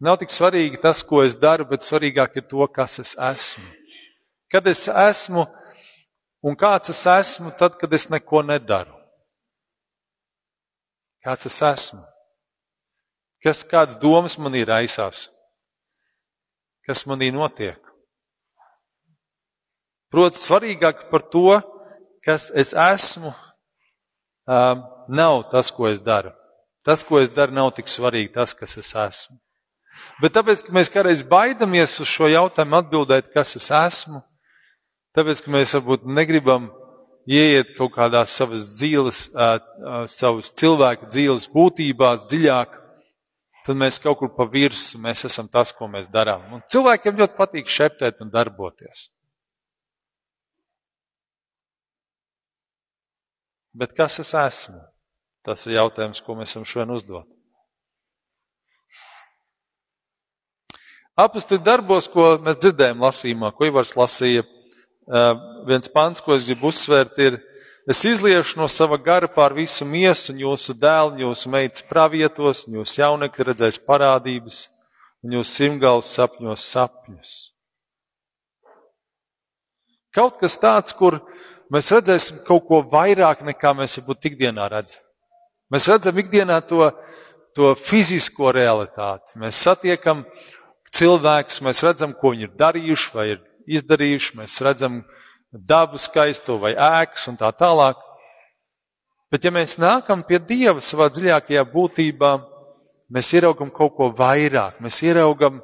Nav 0.00 0.16
tik 0.20 0.32
svarīgi 0.32 0.80
tas, 0.80 1.02
ko 1.04 1.20
es 1.22 1.34
daru, 1.36 1.66
bet 1.68 1.84
svarīgāk 1.84 2.38
ir 2.40 2.46
to, 2.48 2.64
kas 2.72 2.98
es 3.02 3.12
esmu. 3.14 3.66
Kad 4.50 4.66
es 4.66 4.86
esmu 4.88 5.44
un 6.42 6.56
kāds 6.56 6.88
es 6.94 7.02
esmu, 7.04 7.52
tad, 7.58 7.76
kad 7.78 7.92
es 7.92 8.08
neko 8.08 8.40
nedaru. 8.42 8.96
Kāds 11.20 11.50
es 11.50 11.58
esmu? 11.60 12.00
Kas, 13.44 13.60
kādas 13.64 13.98
domas 14.00 14.38
manī 14.40 14.64
raisās? 14.68 15.28
Kas 16.88 17.04
manī 17.08 17.28
notiek? 17.32 17.78
Protams, 20.10 20.42
svarīgāk 20.48 21.06
par 21.12 21.22
to, 21.32 21.60
kas 22.24 22.48
es 22.56 22.72
esmu, 22.72 23.30
um, 24.48 24.82
nav 25.12 25.44
tas, 25.52 25.70
ko 25.70 25.86
es 25.92 26.00
daru. 26.00 26.32
Tas, 26.84 27.04
ko 27.04 27.20
es 27.20 27.28
daru, 27.36 27.54
nav 27.54 27.70
tik 27.76 27.88
svarīgi, 27.88 28.32
tas, 28.34 28.56
kas 28.56 28.76
es 28.80 28.90
esmu. 28.96 29.38
Bet 30.20 30.34
tāpēc, 30.36 30.64
ka 30.66 30.74
mēs 30.76 30.90
kādreiz 30.92 31.22
baidamies 31.24 31.96
uz 32.02 32.08
šo 32.10 32.28
jautājumu 32.28 32.76
atbildēt, 32.76 33.30
kas 33.32 33.54
es 33.56 33.70
esmu, 33.72 34.20
tāpēc, 35.16 35.40
ka 35.44 35.52
mēs 35.54 35.72
varbūt 35.78 36.04
negribam 36.04 36.68
ieiet 37.30 37.72
kaut 37.78 37.94
kādās 37.94 38.34
savas 38.36 38.66
dzīves, 38.74 39.22
savas 40.12 40.52
cilvēku 40.60 41.08
dzīves 41.08 41.48
būtībās 41.54 42.26
dziļāk, 42.28 42.76
tad 43.64 43.80
mēs 43.80 44.00
kaut 44.02 44.20
kur 44.20 44.32
pa 44.36 44.44
virsmu, 44.50 45.02
mēs 45.06 45.24
esam 45.28 45.48
tas, 45.48 45.72
ko 45.76 45.88
mēs 45.88 46.10
darām. 46.12 46.44
Un 46.52 46.62
cilvēkiem 46.68 47.18
ļoti 47.22 47.38
patīk 47.38 47.72
šeptēt 47.72 48.20
un 48.24 48.32
darboties. 48.34 49.08
Bet 53.72 53.94
kas 53.96 54.18
es 54.20 54.34
esmu? 54.34 54.80
Tas 55.46 55.62
ir 55.66 55.78
jautājums, 55.78 56.20
ko 56.20 56.34
mēs 56.36 56.56
varam 56.56 56.66
šodien 56.68 56.96
uzdot. 56.96 57.28
Apostoli 61.20 61.60
darbos, 61.64 62.08
ko 62.08 62.36
mēs 62.40 62.58
dzirdējām 62.62 63.02
lasījumā, 63.04 63.50
ko 63.52 63.68
Ivars 63.68 63.92
lasīja, 63.98 64.44
viens 65.68 65.90
pants, 65.92 66.22
ko 66.24 66.34
es 66.36 66.46
gribu 66.46 66.70
uzsvērt, 66.70 67.18
ir, 67.20 67.38
es 67.90 68.02
izliešu 68.08 68.60
no 68.60 68.68
sava 68.70 68.98
gara 69.00 69.28
pār 69.28 69.54
visu 69.56 69.84
miesu, 69.84 70.32
un 70.32 70.40
jūsu 70.44 70.76
dēlu, 70.80 71.20
jūsu 71.24 71.52
meitas 71.52 71.84
pravietos, 71.86 72.64
un 72.68 72.80
jūsu 72.80 73.02
jaunekļi 73.02 73.48
redzēs 73.50 73.80
parādības, 73.86 74.64
un 75.24 75.36
jūsu 75.38 75.56
simgals 75.58 76.14
sapņos 76.16 76.66
sapņus. 76.72 77.34
Kaut 80.14 80.40
kas 80.40 80.56
tāds, 80.58 80.94
kur 80.96 81.20
mēs 81.70 81.90
redzēsim 81.94 82.40
kaut 82.46 82.64
ko 82.66 82.80
vairāk 82.90 83.44
nekā 83.46 83.74
mēs 83.78 83.98
varbūt 84.00 84.32
ikdienā 84.32 84.66
redzam. 84.72 85.04
Mēs 85.70 85.86
redzam 85.86 86.16
ikdienā 86.18 86.56
to, 86.66 86.88
to 87.54 87.74
fizisko 87.78 88.50
realitāti. 88.54 89.36
Mēs 89.38 89.60
satiekam 89.62 90.24
cilvēkus, 90.96 91.60
mēs 91.64 91.82
redzam, 91.86 92.14
ko 92.16 92.34
viņi 92.34 92.48
ir 92.48 92.54
darījuši 92.58 93.10
vai 93.14 93.26
ir 93.34 93.40
izdarījuši, 93.70 94.36
mēs 94.40 94.60
redzam 94.64 95.00
dabu 95.52 95.98
skaisto 95.98 96.58
vai 96.62 96.74
ēkas 96.74 97.28
un 97.30 97.38
tā 97.40 97.50
tālāk. 97.54 97.98
Bet 99.30 99.46
ja 99.46 99.52
mēs 99.54 99.76
nākam 99.78 100.24
pie 100.26 100.40
Dieva 100.42 100.82
savā 100.82 101.06
dziļākajā 101.12 101.64
būtībā, 101.70 102.30
mēs 103.14 103.32
ieraugam 103.34 103.70
kaut 103.74 103.94
ko 103.98 104.10
vairāk, 104.14 104.80
mēs 104.82 105.02
ieraugam 105.06 105.60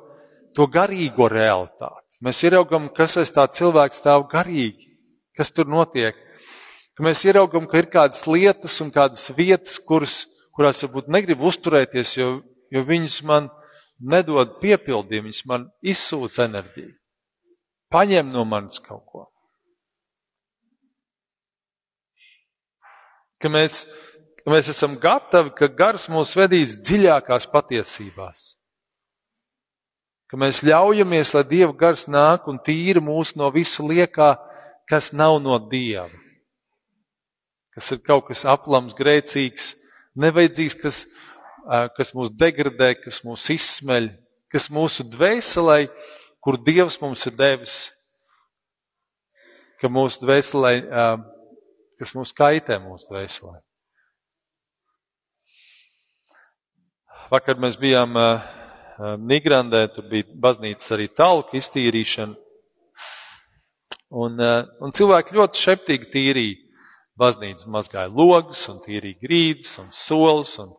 to 0.54 0.66
garīgo 0.70 1.28
realitāti. 1.30 2.18
Mēs 2.24 2.40
ieraugam, 2.46 2.88
kas 2.94 3.18
aiz 3.20 3.32
tā 3.34 3.44
cilvēks 3.50 4.00
stāv 4.00 4.24
garīgi, 4.30 4.86
kas 5.36 5.50
tur 5.52 5.68
notiek. 5.68 6.16
Ka 6.96 7.04
mēs 7.04 7.26
ieraugam, 7.26 7.66
ka 7.68 7.82
ir 7.82 7.90
kādas 7.92 8.22
lietas 8.24 8.78
un 8.80 8.88
kādas 8.94 9.28
vietas, 9.36 9.76
kuras, 9.82 10.22
kurās 10.56 10.80
varbūt 10.86 11.10
negribu 11.12 11.50
uzturēties, 11.50 12.14
jo, 12.16 12.30
jo 12.72 12.84
viņas 12.88 13.18
man 13.28 13.50
nedod 14.00 14.58
piepildījumu, 14.60 15.30
viņas 15.30 15.44
man 15.50 15.68
izsūta 15.82 16.46
enerģiju 16.48 16.94
paņem 17.92 18.30
no 18.32 18.44
manis 18.44 18.80
kaut 18.82 19.04
ko. 19.10 19.24
Ka 23.40 23.50
mēs, 23.52 23.84
ka 24.40 24.52
mēs 24.52 24.70
esam 24.72 24.96
gatavi, 25.00 25.52
ka 25.56 25.68
gars 25.68 26.08
mūs 26.12 26.34
vedīs 26.38 26.78
dziļākās 26.86 27.48
patiesībās. 27.52 28.46
Ka 30.26 30.38
mēs 30.40 30.64
ļaujamies, 30.66 31.34
lai 31.36 31.44
Dieva 31.46 31.74
gars 31.78 32.06
nāk 32.10 32.48
un 32.50 32.58
tīra 32.58 33.02
mūs 33.04 33.36
no 33.38 33.50
visa 33.54 33.84
liekā, 33.86 34.32
kas 34.88 35.12
nav 35.12 35.38
no 35.44 35.58
Dieva. 35.70 36.08
Kas 37.76 37.92
ir 37.92 38.00
kaut 38.00 38.30
kas 38.30 38.46
aplams, 38.48 38.96
grēcīgs, 38.96 39.74
nevajadzīgs, 40.16 40.76
kas, 40.80 41.02
kas 41.96 42.12
mūs 42.14 42.30
degradē, 42.30 42.94
kas 43.00 43.22
mūs 43.26 43.48
izsmeļ, 43.54 44.08
kas 44.52 44.68
mūsu 44.70 45.06
dvēselē, 45.10 45.86
kur 46.44 46.58
Dievs 46.62 47.00
mums 47.02 47.26
ir 47.26 47.34
devis, 47.38 47.76
ka 49.82 49.90
mūsu 49.90 50.22
dvēselē, 50.22 50.74
kas 51.98 52.12
mūs 52.14 52.34
kaitē 52.36 52.78
mūsu 52.82 53.10
dvēselē. 53.10 53.58
Vakar 57.32 57.58
mēs 57.58 57.74
bijām 57.80 58.14
Nigrandē, 59.26 59.82
tur 59.92 60.06
bija 60.08 60.30
baznīcas 60.40 60.94
arī 60.94 61.08
talka 61.10 61.58
iztīrīšana. 61.58 62.36
Un, 64.16 64.38
un 64.38 64.94
cilvēki 64.94 65.34
ļoti 65.34 65.58
šeptīgi 65.58 66.12
tīrīja 66.12 66.62
baznīcu, 67.18 67.66
mazgāja 67.74 68.06
logus 68.12 68.62
un 68.70 68.78
tīrīja 68.84 69.18
grīdas 69.24 69.74
un 69.82 69.90
solis. 69.90 70.54
Un, 70.62 70.70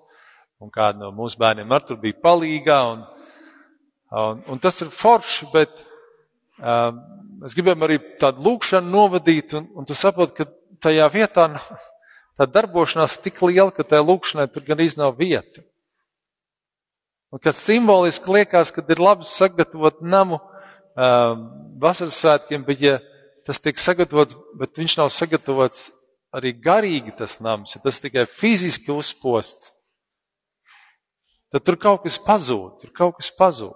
un 0.64 0.72
kāda 0.74 1.06
no 1.06 1.12
mūsu 1.16 1.40
bērniem 1.42 1.72
ar 1.72 1.86
tur 1.86 2.00
bija 2.02 2.18
palīgā. 2.24 2.80
Un, 2.94 3.04
un, 4.22 4.42
un 4.54 4.64
tas 4.64 4.82
ir 4.82 4.92
forši, 4.94 5.50
bet 5.54 5.74
um, 6.58 7.00
mēs 7.44 7.56
gribam 7.58 7.86
arī 7.86 8.00
tādu 8.22 8.46
lūkšanu 8.48 8.92
novadīt, 8.94 9.56
un, 9.60 9.70
un 9.78 9.88
tu 9.88 9.98
saproti, 9.98 10.42
ka 10.42 10.50
tajā 10.88 11.08
vietā 11.14 11.50
tā 12.38 12.50
darbošanās 12.50 13.18
ir 13.18 13.26
tik 13.28 13.42
liela, 13.46 13.74
ka 13.74 13.86
tajā 13.86 14.06
lūkšanai 14.06 14.48
tur 14.54 14.66
gan 14.68 14.82
iznāk 14.84 15.18
vieta. 15.20 15.66
Un 17.34 17.42
kas 17.44 17.60
simboliski 17.60 18.32
liekas, 18.32 18.72
kad 18.72 18.88
ir 18.90 19.02
labi 19.04 19.28
sagatavot 19.28 20.00
namu 20.02 20.40
uh, 20.40 21.34
vasaras 21.82 22.18
svētkiem, 22.22 22.64
bet 22.66 22.82
ja 22.82 22.98
tas 23.48 23.60
tiek 23.60 23.80
sagatavots, 23.80 24.38
bet 24.60 24.80
viņš 24.80 24.98
nav 25.02 25.12
sagatavots 25.14 25.90
arī 26.36 26.54
garīgi 26.60 27.14
tas 27.18 27.38
nams, 27.44 27.76
ja 27.76 27.82
tas 27.84 28.00
tikai 28.04 28.26
fiziski 28.30 28.94
uzposts, 28.94 29.72
tad 31.54 31.66
tur 31.66 31.78
kaut 31.80 32.06
kas 32.06 32.18
pazūd, 32.22 32.80
tur 32.82 32.94
kaut 32.96 33.18
kas 33.20 33.32
pazūd. 33.38 33.76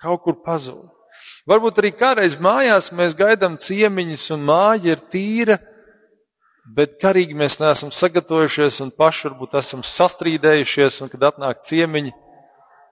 Kaut 0.00 0.22
kur 0.24 0.38
pazūd. 0.44 0.88
Varbūt 1.48 1.80
arī 1.82 1.90
kādreiz 1.96 2.36
mājās 2.40 2.90
mēs 2.94 3.16
gaidām 3.18 3.58
ciemiņus 3.60 4.30
un 4.36 4.46
māja 4.48 4.94
ir 4.94 5.02
tīra, 5.12 5.58
bet 6.76 6.98
karīgi 7.02 7.36
mēs 7.36 7.58
neesam 7.60 7.92
sagatavojušies 7.94 8.80
un 8.84 8.92
paši 8.96 9.28
varbūt 9.28 9.56
esam 9.60 9.84
sastrīdējušies, 9.86 11.00
un 11.02 11.12
kad 11.12 11.30
atnāk 11.32 11.64
ciemiņi, 11.66 12.12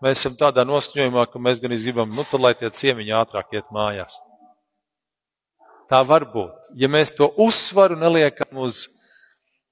mēs 0.04 0.20
esam 0.20 0.36
tādā 0.38 0.64
noskaņojumā, 0.68 1.28
ka 1.30 1.42
mēs 1.42 1.62
gan 1.62 1.76
gribam, 1.76 2.10
nu 2.14 2.26
tad 2.28 2.42
lai 2.42 2.54
tie 2.58 2.70
ciemiņi 2.74 3.16
ātrāk 3.20 3.54
iet 3.56 3.70
mājās. 3.74 4.18
Tā 5.88 6.02
var 6.04 6.26
būt. 6.28 6.72
Ja 6.76 6.90
mēs 6.92 7.14
to 7.16 7.30
uzsvaru 7.40 7.96
neliekam 7.96 8.60
uz, 8.64 8.86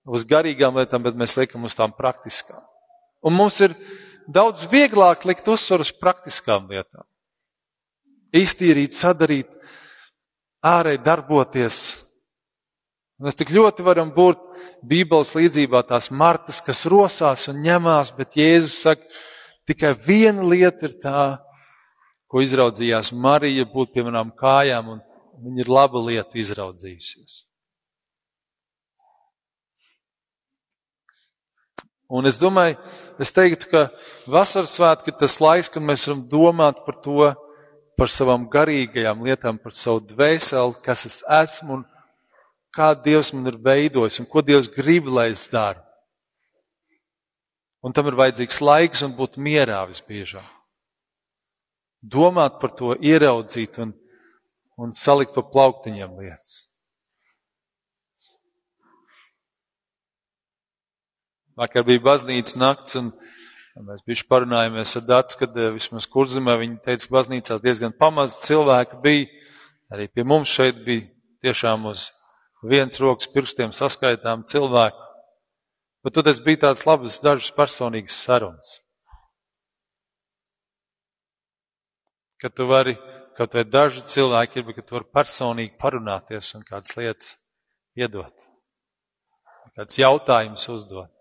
uz 0.06 0.24
garīgām 0.28 0.78
lietām, 0.78 1.02
bet 1.02 1.18
mēs 1.18 1.36
liekam 1.38 1.66
uz 1.66 1.74
tām 1.76 1.94
praktiskām. 1.96 2.62
Un 3.26 3.34
mums 3.34 3.58
ir 3.64 3.74
daudz 4.30 4.66
vieglāk 4.70 5.26
likt 5.26 5.48
uzsvaru 5.48 5.86
uz 5.86 5.92
praktiskām 5.92 6.68
lietām. 6.70 7.06
Iztīrīt, 8.36 8.94
sadarīt, 8.94 9.50
ārēji 10.66 11.02
darboties, 11.06 11.80
Mēs 13.16 13.32
tik 13.32 13.48
ļoti 13.48 13.84
varam 13.84 14.10
būt 14.12 14.40
Bībeles 14.84 15.30
līdzībā 15.38 15.80
tās 15.88 16.10
martas, 16.12 16.58
kas 16.60 16.84
rosās 16.92 17.46
un 17.48 17.62
ņemās, 17.64 18.10
bet 18.12 18.36
Jēzus 18.36 18.76
saka, 18.84 19.08
tikai 19.68 19.94
viena 20.04 20.44
lieta 20.44 20.90
ir 20.90 20.98
tā, 21.00 21.22
ko 22.28 22.44
izraudzījās 22.44 23.14
Marija, 23.16 23.64
būt 23.72 23.94
pie 23.94 24.04
manām 24.04 24.34
kājām, 24.36 24.90
un 24.92 25.00
viņa 25.46 25.64
ir 25.64 25.72
laba 25.72 26.02
lieta 26.04 26.36
izraudzījusies. 26.42 27.46
Un 32.06 32.26
es 32.28 32.38
domāju, 32.38 32.76
es 33.18 33.32
teiktu, 33.34 33.66
ka 33.72 33.80
vasaras 34.30 34.76
svētki 34.78 35.10
ir 35.10 35.18
tas 35.18 35.40
laiks, 35.42 35.70
kad 35.72 35.82
mēs 35.82 36.06
varam 36.06 36.22
domāt 36.30 36.84
par 36.86 37.00
to, 37.02 37.32
par 37.98 38.12
savām 38.12 38.44
garīgajām 38.52 39.24
lietām, 39.26 39.58
par 39.58 39.74
savu 39.74 40.04
dvēseli, 40.12 40.76
kas 40.84 41.06
es 41.08 41.18
esmu 41.26 41.80
un 41.80 41.84
kā 42.76 42.92
Dievs 43.00 43.32
man 43.32 43.48
ir 43.50 43.56
veidojis 43.64 44.20
un 44.20 44.28
ko 44.30 44.44
Dievs 44.44 44.68
grib, 44.70 45.08
lai 45.08 45.30
es 45.32 45.46
daru. 45.50 45.80
Un 47.82 47.94
tam 47.96 48.10
ir 48.10 48.18
vajadzīgs 48.18 48.60
laiks 48.60 49.02
un 49.06 49.16
būt 49.16 49.38
mierā 49.40 49.80
visbiežāk. 49.88 50.46
Domāt 52.02 52.60
par 52.60 52.74
to, 52.78 52.94
ieraudzīt 53.02 53.80
un, 53.82 53.94
un 54.78 54.92
salikt 54.94 55.34
pa 55.34 55.42
plauktiņiem 55.42 56.18
lietas. 56.20 56.65
Vakar 61.56 61.86
bija 61.88 62.02
baznīcas 62.04 62.58
nakts, 62.60 62.98
un 63.00 63.06
mēs 63.86 64.02
bieži 64.04 64.26
parunājāmies 64.28 64.92
ar 64.98 65.04
Dācis, 65.08 65.38
kad 65.40 65.56
eh, 65.56 65.70
vismaz 65.72 66.04
kurzemē 66.12 66.58
viņi 66.60 66.82
teica, 66.84 67.08
ka 67.08 67.16
baznīcās 67.16 67.64
diezgan 67.64 67.96
pamaz 67.96 68.36
cilvēki 68.42 69.00
bija. 69.04 69.30
Arī 69.94 70.08
pie 70.12 70.26
mums 70.26 70.52
šeit 70.52 70.82
bija 70.84 71.06
tiešām 71.46 71.88
uz 71.88 72.10
viens 72.66 73.00
rokas 73.00 73.30
pirkstiem 73.32 73.72
saskaitām 73.76 74.44
cilvēku. 74.50 75.00
Bet 76.04 76.18
tad 76.18 76.28
es 76.30 76.42
biju 76.44 76.60
tāds 76.66 76.84
labs, 76.86 77.16
dažas 77.24 77.48
personīgas 77.56 78.20
sarunas. 78.26 78.76
Ka 82.36 82.52
tu 82.52 82.68
vari, 82.68 82.98
kaut 83.38 83.56
vai 83.56 83.64
daži 83.64 84.04
cilvēki 84.12 84.60
ir, 84.60 84.68
bet 84.68 84.76
ka 84.76 84.84
tu 84.84 84.98
vari 84.98 85.08
personīgi 85.16 85.78
parunāties 85.80 86.52
un 86.58 86.68
kādas 86.68 86.92
lietas 87.00 87.34
iedot. 87.96 88.34
Kāds 89.72 89.98
jautājums 89.98 90.68
uzdot. 90.68 91.15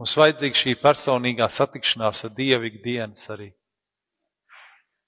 Mums 0.00 0.16
vajadzīga 0.18 0.58
šī 0.58 0.72
personīgā 0.82 1.46
satikšanās 1.54 2.24
ar 2.26 2.32
Dievu 2.34 2.66
ikdienas 2.66 3.28
arī. 3.30 3.52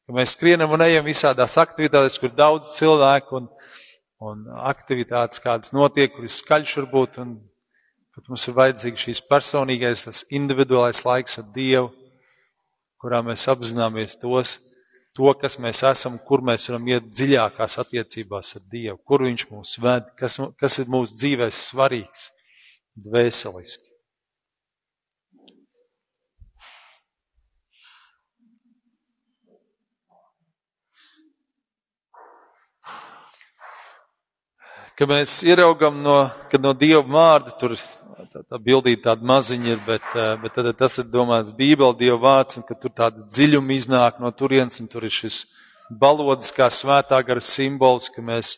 Ka 0.06 0.14
mēs 0.14 0.36
skrienam 0.36 0.70
un 0.76 0.84
ejam 0.84 1.08
visādās 1.08 1.56
aktivitātēs, 1.58 2.20
kur 2.22 2.30
daudz 2.30 2.76
cilvēku 2.76 3.40
un, 3.40 3.48
un 4.22 4.44
aktivitātes, 4.70 5.42
kādas 5.42 5.72
notiek, 5.74 6.12
kuras 6.14 6.38
skaļš 6.38 6.76
var 6.78 6.86
būt, 6.92 7.18
un 7.24 7.32
pat 8.14 8.30
mums 8.30 8.46
ir 8.46 8.54
vajadzīgs 8.60 9.08
šīs 9.08 9.22
personīgais, 9.26 10.04
tas 10.06 10.22
individuālais 10.30 11.02
laiks 11.08 11.40
ar 11.42 11.50
Dievu, 11.56 11.90
kurā 13.02 13.18
mēs 13.26 13.48
apzināmies 13.50 14.14
tos, 14.22 14.54
to, 15.18 15.32
kas 15.40 15.58
mēs 15.58 15.82
esam, 15.90 16.20
kur 16.28 16.46
mēs 16.46 16.68
varam 16.70 16.86
iet 16.92 17.10
dziļākās 17.10 17.80
attiecībās 17.82 18.54
ar 18.60 18.64
Dievu, 18.70 19.00
kur 19.02 19.26
Viņš 19.26 19.48
mūs 19.50 19.74
ved, 19.82 20.14
kas, 20.22 20.38
kas 20.62 20.78
ir 20.78 20.94
mūsu 20.94 21.18
dzīvēs 21.18 21.66
svarīgs, 21.72 22.28
dvēseliski. 23.10 23.85
Ka 34.96 35.04
mēs 35.08 35.42
ieraugam 35.44 36.00
no, 36.00 36.16
no 36.60 36.72
Dieva 36.72 37.04
vārda 37.04 37.52
tur 37.60 37.74
tā, 38.32 38.42
tā 38.48 38.60
bildīt 38.62 39.02
tāda 39.04 39.24
maziņa 39.28 39.68
ir, 39.74 39.82
bet, 39.86 40.06
eh, 40.16 40.32
bet 40.40 40.56
tad 40.56 40.70
tas 40.78 40.98
ir 41.02 41.08
domāts 41.12 41.54
Bībeli 41.56 41.98
Dieva 42.00 42.18
vārds, 42.22 42.58
un 42.60 42.64
ka 42.66 42.76
tur 42.80 42.92
tāda 42.96 43.26
dziļuma 43.28 43.76
iznāk 43.76 44.20
no 44.22 44.32
turienes, 44.32 44.80
un 44.80 44.88
tur 44.88 45.04
ir 45.04 45.12
šis 45.12 45.44
balodas 45.90 46.52
kā 46.54 46.70
svētā 46.72 47.20
gara 47.26 47.44
simbols, 47.44 48.08
ka 48.12 48.24
mēs, 48.24 48.56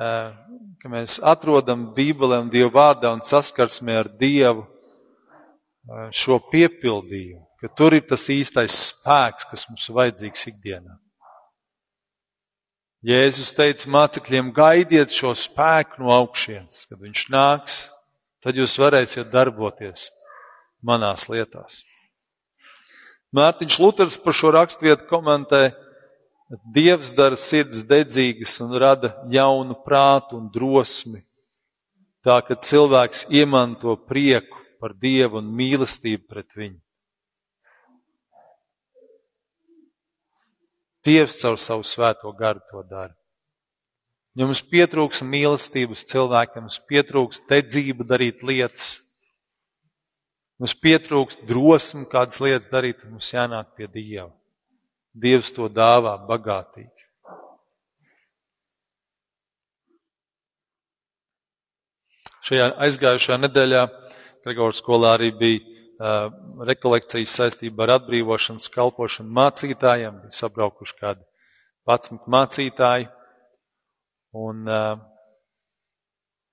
eh, 0.00 0.32
ka 0.80 0.88
mēs 0.88 1.20
atrodam 1.22 1.90
Bībelē 1.94 2.40
un 2.40 2.50
Dieva 2.50 2.72
vārdā 2.72 3.12
un 3.12 3.20
saskarsmē 3.20 4.00
ar 4.00 4.08
Dievu 4.08 4.64
eh, 4.64 6.08
šo 6.10 6.40
piepildījumu, 6.50 7.44
ka 7.60 7.68
tur 7.76 7.92
ir 7.92 8.08
tas 8.08 8.28
īstais 8.32 8.72
spēks, 8.90 9.50
kas 9.50 9.68
mums 9.68 9.88
vajadzīgs 9.92 10.48
ikdienā. 10.54 11.03
Jēzus 13.04 13.50
teica 13.52 13.90
mācekļiem, 13.92 14.48
gaidiet 14.56 15.12
šo 15.12 15.34
spēku 15.36 16.00
no 16.00 16.12
augšienes, 16.14 16.86
kad 16.88 17.02
viņš 17.04 17.24
nāks, 17.34 17.74
tad 18.40 18.56
jūs 18.56 18.78
varēsiet 18.80 19.28
darboties 19.28 20.06
manās 20.80 21.26
lietās. 21.28 21.82
Mārtiņš 23.34 23.76
Luters 23.82 24.16
par 24.20 24.36
šo 24.36 24.54
raksturvietu 24.56 25.08
komentē, 25.10 25.74
Dievs 26.72 27.10
dara 27.16 27.36
sirds 27.40 27.82
dedzīgas 27.88 28.58
un 28.62 28.76
rada 28.78 29.10
jaunu 29.32 29.74
prātu 29.84 30.36
un 30.38 30.48
drosmi, 30.52 31.20
tā 32.24 32.38
ka 32.46 32.56
cilvēks 32.56 33.26
iemanto 33.32 33.96
prieku 34.08 34.60
par 34.80 34.92
Dievu 35.00 35.40
un 35.40 35.48
mīlestību 35.56 36.28
pret 36.30 36.52
viņu. 36.56 36.83
Dievs 41.04 41.38
caur 41.42 41.60
savu 41.60 41.84
svēto 41.84 42.32
garu 42.36 42.62
to 42.70 42.82
dara. 42.88 43.12
Ja 44.34 44.48
mums 44.48 44.64
pietrūks 44.66 45.22
mīlestības 45.22 46.06
cilvēkiem, 46.10 46.66
mums 46.66 46.80
pietrūks 46.90 47.44
dedzība 47.50 48.06
darīt 48.08 48.42
lietas, 48.42 49.04
Mums 50.62 50.74
pietrūkst 50.78 51.42
drosmi 51.48 52.06
kādas 52.10 52.38
lietas 52.42 52.70
darīt, 52.70 53.00
tad 53.00 53.10
mums 53.10 53.32
jānāk 53.34 53.72
pie 53.74 53.88
Dieva. 53.90 54.30
Dievs 55.14 55.50
to 55.54 55.66
dāvā 55.70 56.14
bagātīgi. 56.28 56.90
Šajā 62.44 62.70
aizgājušajā 62.86 63.38
nedēļā 63.42 63.82
Gregors 64.44 64.82
skolā 64.82 65.14
arī 65.16 65.30
bija 65.36 65.73
rekolekcijas 66.00 67.36
saistībā 67.38 67.86
ar 67.86 67.96
atbrīvošanas 67.98 68.70
kalpošanu 68.74 69.30
mācītājiem. 69.34 70.20
Bija 70.24 70.38
sabraukuši 70.40 70.96
kādi 71.00 71.22
11 71.86 72.26
mācītāji. 72.30 73.08
Un, 74.34 74.64
uh, 74.66 74.98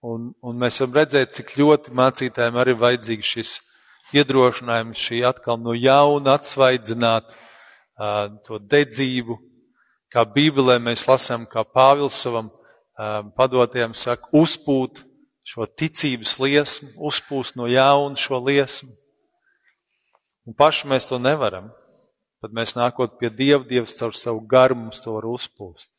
un, 0.05 0.31
un 0.45 0.61
mēs 0.61 0.77
varam 0.83 0.99
redzēt, 0.99 1.33
cik 1.33 1.55
ļoti 1.57 1.93
mācītājiem 1.97 2.59
arī 2.61 2.75
vajadzīgs 2.77 3.31
šis 3.35 3.53
iedrošinājums, 4.13 5.01
šī 5.01 5.23
atkal 5.25 5.57
no 5.57 5.73
jauna 5.73 6.35
atsvaidzināt 6.37 7.33
uh, 7.33 8.27
to 8.45 8.59
dedzību, 8.59 9.39
kā 10.13 10.25
Bībelē 10.27 10.77
mēs 10.83 11.07
lasām, 11.09 11.47
kā 11.49 11.63
Pāvils 11.65 12.19
savam 12.21 12.51
uh, 12.51 13.23
padotiem 13.37 13.95
saka, 13.97 14.29
uzpūt 14.35 15.01
šo 15.47 15.65
ticības 15.65 16.37
liesmu, 16.43 16.91
uzpūst 17.09 17.57
no 17.57 17.65
jauna 17.71 18.19
šo 18.19 18.43
liesmu. 18.45 19.00
Un 20.49 20.57
paši 20.57 20.89
mēs 20.89 21.07
to 21.09 21.19
nevaram. 21.21 21.69
Tad 22.41 22.55
mēs 22.57 22.73
nākot 22.73 23.19
pie 23.19 23.29
Dieva, 23.29 23.61
Dievs 23.67 23.97
caur 23.99 24.15
savu 24.17 24.41
garu 24.49 24.75
mums 24.75 25.03
to 25.03 25.13
var 25.13 25.27
uzpūst. 25.29 25.91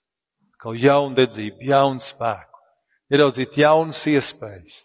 Kaut 0.59 0.79
jaunu 0.79 1.15
dedzību, 1.19 1.63
jaunu 1.71 2.03
spēku, 2.03 2.59
ieraudzīt 3.15 3.59
jaunas 3.63 4.03
iespējas 4.11 4.81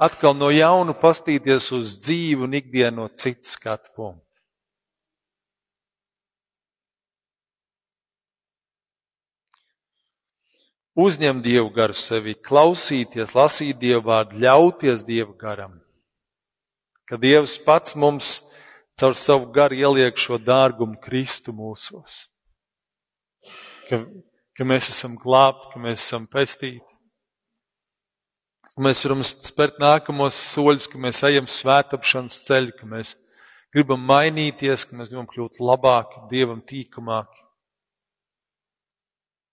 atkal 0.00 0.34
no 0.36 0.48
jauna 0.48 0.94
pastīties 0.96 1.68
uz 1.76 1.94
dzīvu 2.00 2.48
un 2.48 2.56
ikdienu 2.56 3.02
no 3.02 3.08
citas 3.20 3.52
skatu 3.56 3.92
punkta. 3.96 4.26
Uzņemt 11.00 11.44
dievu 11.44 11.70
garu 11.72 11.94
sevi, 11.96 12.34
klausīties, 12.34 13.30
lasīt 13.36 13.78
dievu 13.80 14.02
vārdu, 14.08 14.40
ļauties 14.42 15.04
dievu 15.06 15.36
garam. 15.38 15.79
Ka 17.10 17.18
dievs 17.18 17.58
pats 17.64 17.96
mums 17.98 18.38
caur 19.00 19.16
savu 19.18 19.50
garu 19.54 19.74
ieliek 19.74 20.18
šo 20.20 20.38
dārgumu 20.38 21.00
Kristu 21.02 21.52
mūsos. 21.56 22.22
Ka, 23.88 24.04
ka 24.54 24.66
mēs 24.68 24.92
esam 24.92 25.18
glābti, 25.18 25.72
ka 25.72 25.82
mēs 25.82 26.04
esam 26.04 26.30
pestīti 26.30 26.78
Mēs 28.80 29.02
varam 29.04 29.20
spērt 29.26 29.80
nākamos 29.82 30.36
soļus, 30.54 30.86
ka 30.88 30.98
mēs 31.02 31.18
ejam 31.28 31.48
svētāpšanas 31.50 32.38
ceļu, 32.46 32.72
ka 32.78 32.86
mēs 32.88 33.16
gribam 33.74 34.00
mainīties, 34.08 34.86
ka 34.88 34.96
mēs 34.96 35.10
gribam 35.10 35.26
kļūt 35.28 35.58
labāki, 35.60 36.22
dievam 36.30 36.62
tīkamāki. 36.64 37.42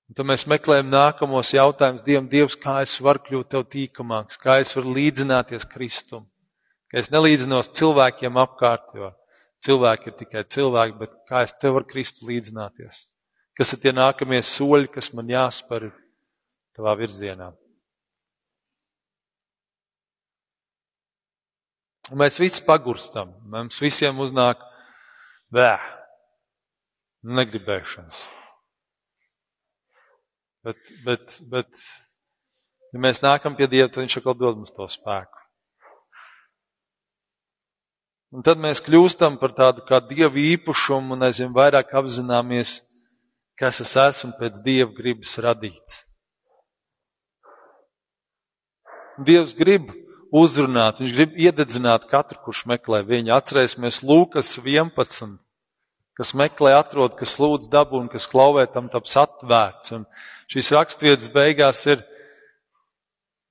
Un 0.08 0.16
tad 0.16 0.30
mēs 0.30 0.46
meklējam 0.48 0.88
nākamos 0.94 1.52
jautājumus 1.52 2.06
Dievam, 2.06 2.30
Dievs, 2.32 2.56
kā 2.56 2.78
es 2.86 2.94
varu 3.04 3.20
kļūt 3.26 3.50
tev 3.52 3.66
tīkamāks, 3.74 4.40
kā 4.40 4.62
es 4.64 4.72
varu 4.78 4.94
līdzināties 4.96 5.68
Kristum, 5.68 6.24
ka 6.24 6.37
es 6.96 7.12
nelīdzinos 7.12 7.72
cilvēkiem 7.76 8.40
apkārt, 8.40 8.90
jo 8.96 9.12
cilvēki 9.64 10.12
ir 10.12 10.18
tikai 10.22 10.44
cilvēki, 10.48 10.98
bet 11.02 11.14
kā 11.30 11.44
es 11.46 11.56
tev 11.60 11.78
varu 11.78 11.90
Kristu 11.90 12.28
līdzināties. 12.30 13.06
Kas 13.58 13.74
ir 13.74 13.82
tie 13.82 13.94
nākamie 13.96 14.40
soļi, 14.46 14.92
kas 14.94 15.10
man 15.18 15.32
jāspēr 15.34 15.90
tavā 16.78 16.94
virzienā? 17.00 17.50
Un 22.12 22.22
mēs 22.22 22.38
visi 22.40 22.64
pagurstam. 22.64 23.34
Mums 23.52 23.82
visiem 23.84 24.20
uznāk 24.24 24.62
vē, 25.52 25.74
negribēšanas. 27.28 28.22
Bet, 30.68 30.80
bet, 31.04 31.36
bet, 31.52 31.84
ja 32.94 33.02
mēs 33.04 33.24
nākam 33.24 33.58
pie 33.58 33.68
Dieva, 33.72 33.90
tad 33.90 34.04
Viņš 34.04 34.20
atkal 34.20 34.38
dod 34.40 34.62
mums 34.62 34.74
to 34.76 34.88
spēku. 34.92 35.47
Un 38.36 38.44
tad 38.44 38.60
mēs 38.60 38.82
kļūstam 38.84 39.38
par 39.40 39.54
tādu 39.56 39.86
kā 39.88 40.02
Dieva 40.04 40.36
īpašumu 40.36 41.16
un 41.16 41.24
aizvien 41.30 41.54
vairāk 41.56 41.94
apzināmies, 41.96 42.82
kas 43.56 43.80
es 43.86 43.94
esmu 43.96 44.34
pēc 44.40 44.60
Dieva 44.66 44.92
gribas 44.92 45.38
radīts. 45.40 46.02
Dievs 49.18 49.56
grib 49.58 49.88
uzrunāt, 50.36 51.00
viņš 51.00 51.14
grib 51.16 51.38
iededzināt 51.40 52.10
katru, 52.12 52.42
kurš 52.44 52.66
meklē 52.70 53.00
viņu. 53.08 53.32
Atcerēsimies 53.34 54.04
Lūkas 54.04 54.52
11, 54.60 55.38
kas 56.20 56.34
meklē, 56.38 56.76
atrod, 56.78 57.16
kas 57.18 57.38
lūdz 57.40 57.72
dabu 57.72 58.02
un 58.02 58.12
kas 58.12 58.28
klauvē 58.28 58.68
tam 58.74 58.92
taps 58.92 59.16
atvērts. 59.24 59.96
Un 59.96 60.04
šīs 60.52 60.74
rakstvietas 60.76 61.32
beigās 61.34 61.80
ir, 61.88 62.04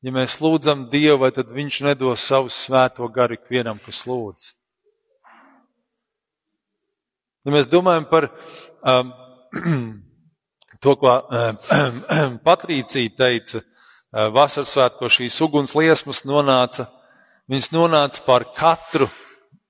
ja 0.04 0.12
mēs 0.14 0.36
lūdzam 0.44 0.84
Dievu, 0.92 1.24
vai 1.24 1.32
tad 1.32 1.48
viņš 1.48 1.80
nedos 1.88 2.28
savu 2.28 2.52
svēto 2.52 3.08
garu 3.08 3.40
ikvienam, 3.40 3.80
kas 3.82 4.04
lūdz. 4.04 4.52
Ja 7.46 7.54
mēs 7.54 7.70
domājam 7.70 8.08
par 8.10 8.28
um, 8.82 9.14
to, 10.82 10.96
ko 10.98 11.14
um, 11.14 11.62
Patrīcija 12.48 13.14
teica, 13.16 13.62
Eh, 14.16 14.28
vasaras 14.32 14.70
svētko 14.72 15.10
šīs 15.12 15.34
uguns 15.44 15.74
liesmas 15.76 16.22
nonāca, 16.24 16.86
viņas 17.50 17.72
nonāca 17.74 18.22
par 18.24 18.46
katru 18.56 19.08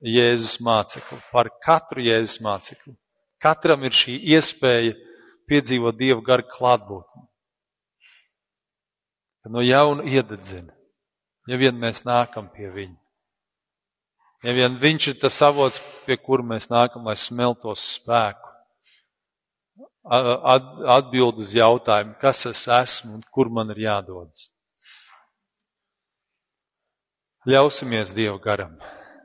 Jēzus 0.06 0.60
mācekli, 0.62 1.18
par 1.32 1.48
katru 1.64 2.04
Jēzus 2.04 2.42
mācekli. 2.44 2.94
Katram 3.42 3.82
ir 3.88 3.96
šī 3.96 4.14
iespēja 4.36 4.92
piedzīvot 5.50 5.98
Dievu 5.98 6.22
garu 6.26 6.46
klātbūtni. 6.52 7.24
No 9.50 9.62
jauna 9.62 10.06
iededzina, 10.06 10.74
ja 11.46 11.58
vien 11.58 11.76
mēs 11.78 12.04
nākam 12.06 12.46
pie 12.52 12.70
viņa. 12.70 12.96
Ja 14.46 14.54
vien 14.54 14.78
viņš 14.78 15.10
ir 15.10 15.20
tas 15.22 15.40
avots, 15.42 15.82
pie 16.06 16.16
kura 16.16 16.44
mēs 16.46 16.70
nākam, 16.70 17.04
lai 17.06 17.16
smeltos 17.18 17.84
spēku 17.98 18.46
atbild 20.06 21.40
uz 21.42 21.54
jautājumu, 21.56 22.14
kas 22.20 22.44
es 22.46 22.66
esmu 22.70 23.16
un 23.16 23.24
kur 23.34 23.50
man 23.50 23.72
ir 23.74 23.82
jādodas. 23.88 24.50
Ļausimies 27.46 28.12
Dievu 28.14 28.38
garam, 28.42 28.76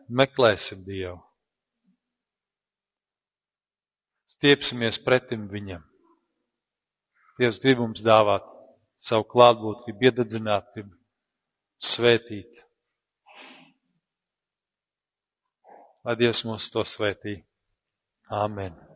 meklēsim 0.10 0.82
Dievu, 0.86 1.20
stiepsimies 4.30 5.00
pretim 5.02 5.48
Viņam. 5.50 5.86
Dievs 7.40 7.58
grib 7.62 7.80
mums 7.82 8.04
dāvāt 8.06 8.46
savu 9.02 9.26
klātbūtni, 9.30 9.96
iededzināt, 9.98 10.68
grib 10.76 10.92
svētīt. 11.82 12.62
Lai 16.06 16.16
Dievs 16.18 16.46
mūs 16.50 16.72
to 16.74 16.82
svētī. 16.88 17.36
Āmen. 18.34 18.91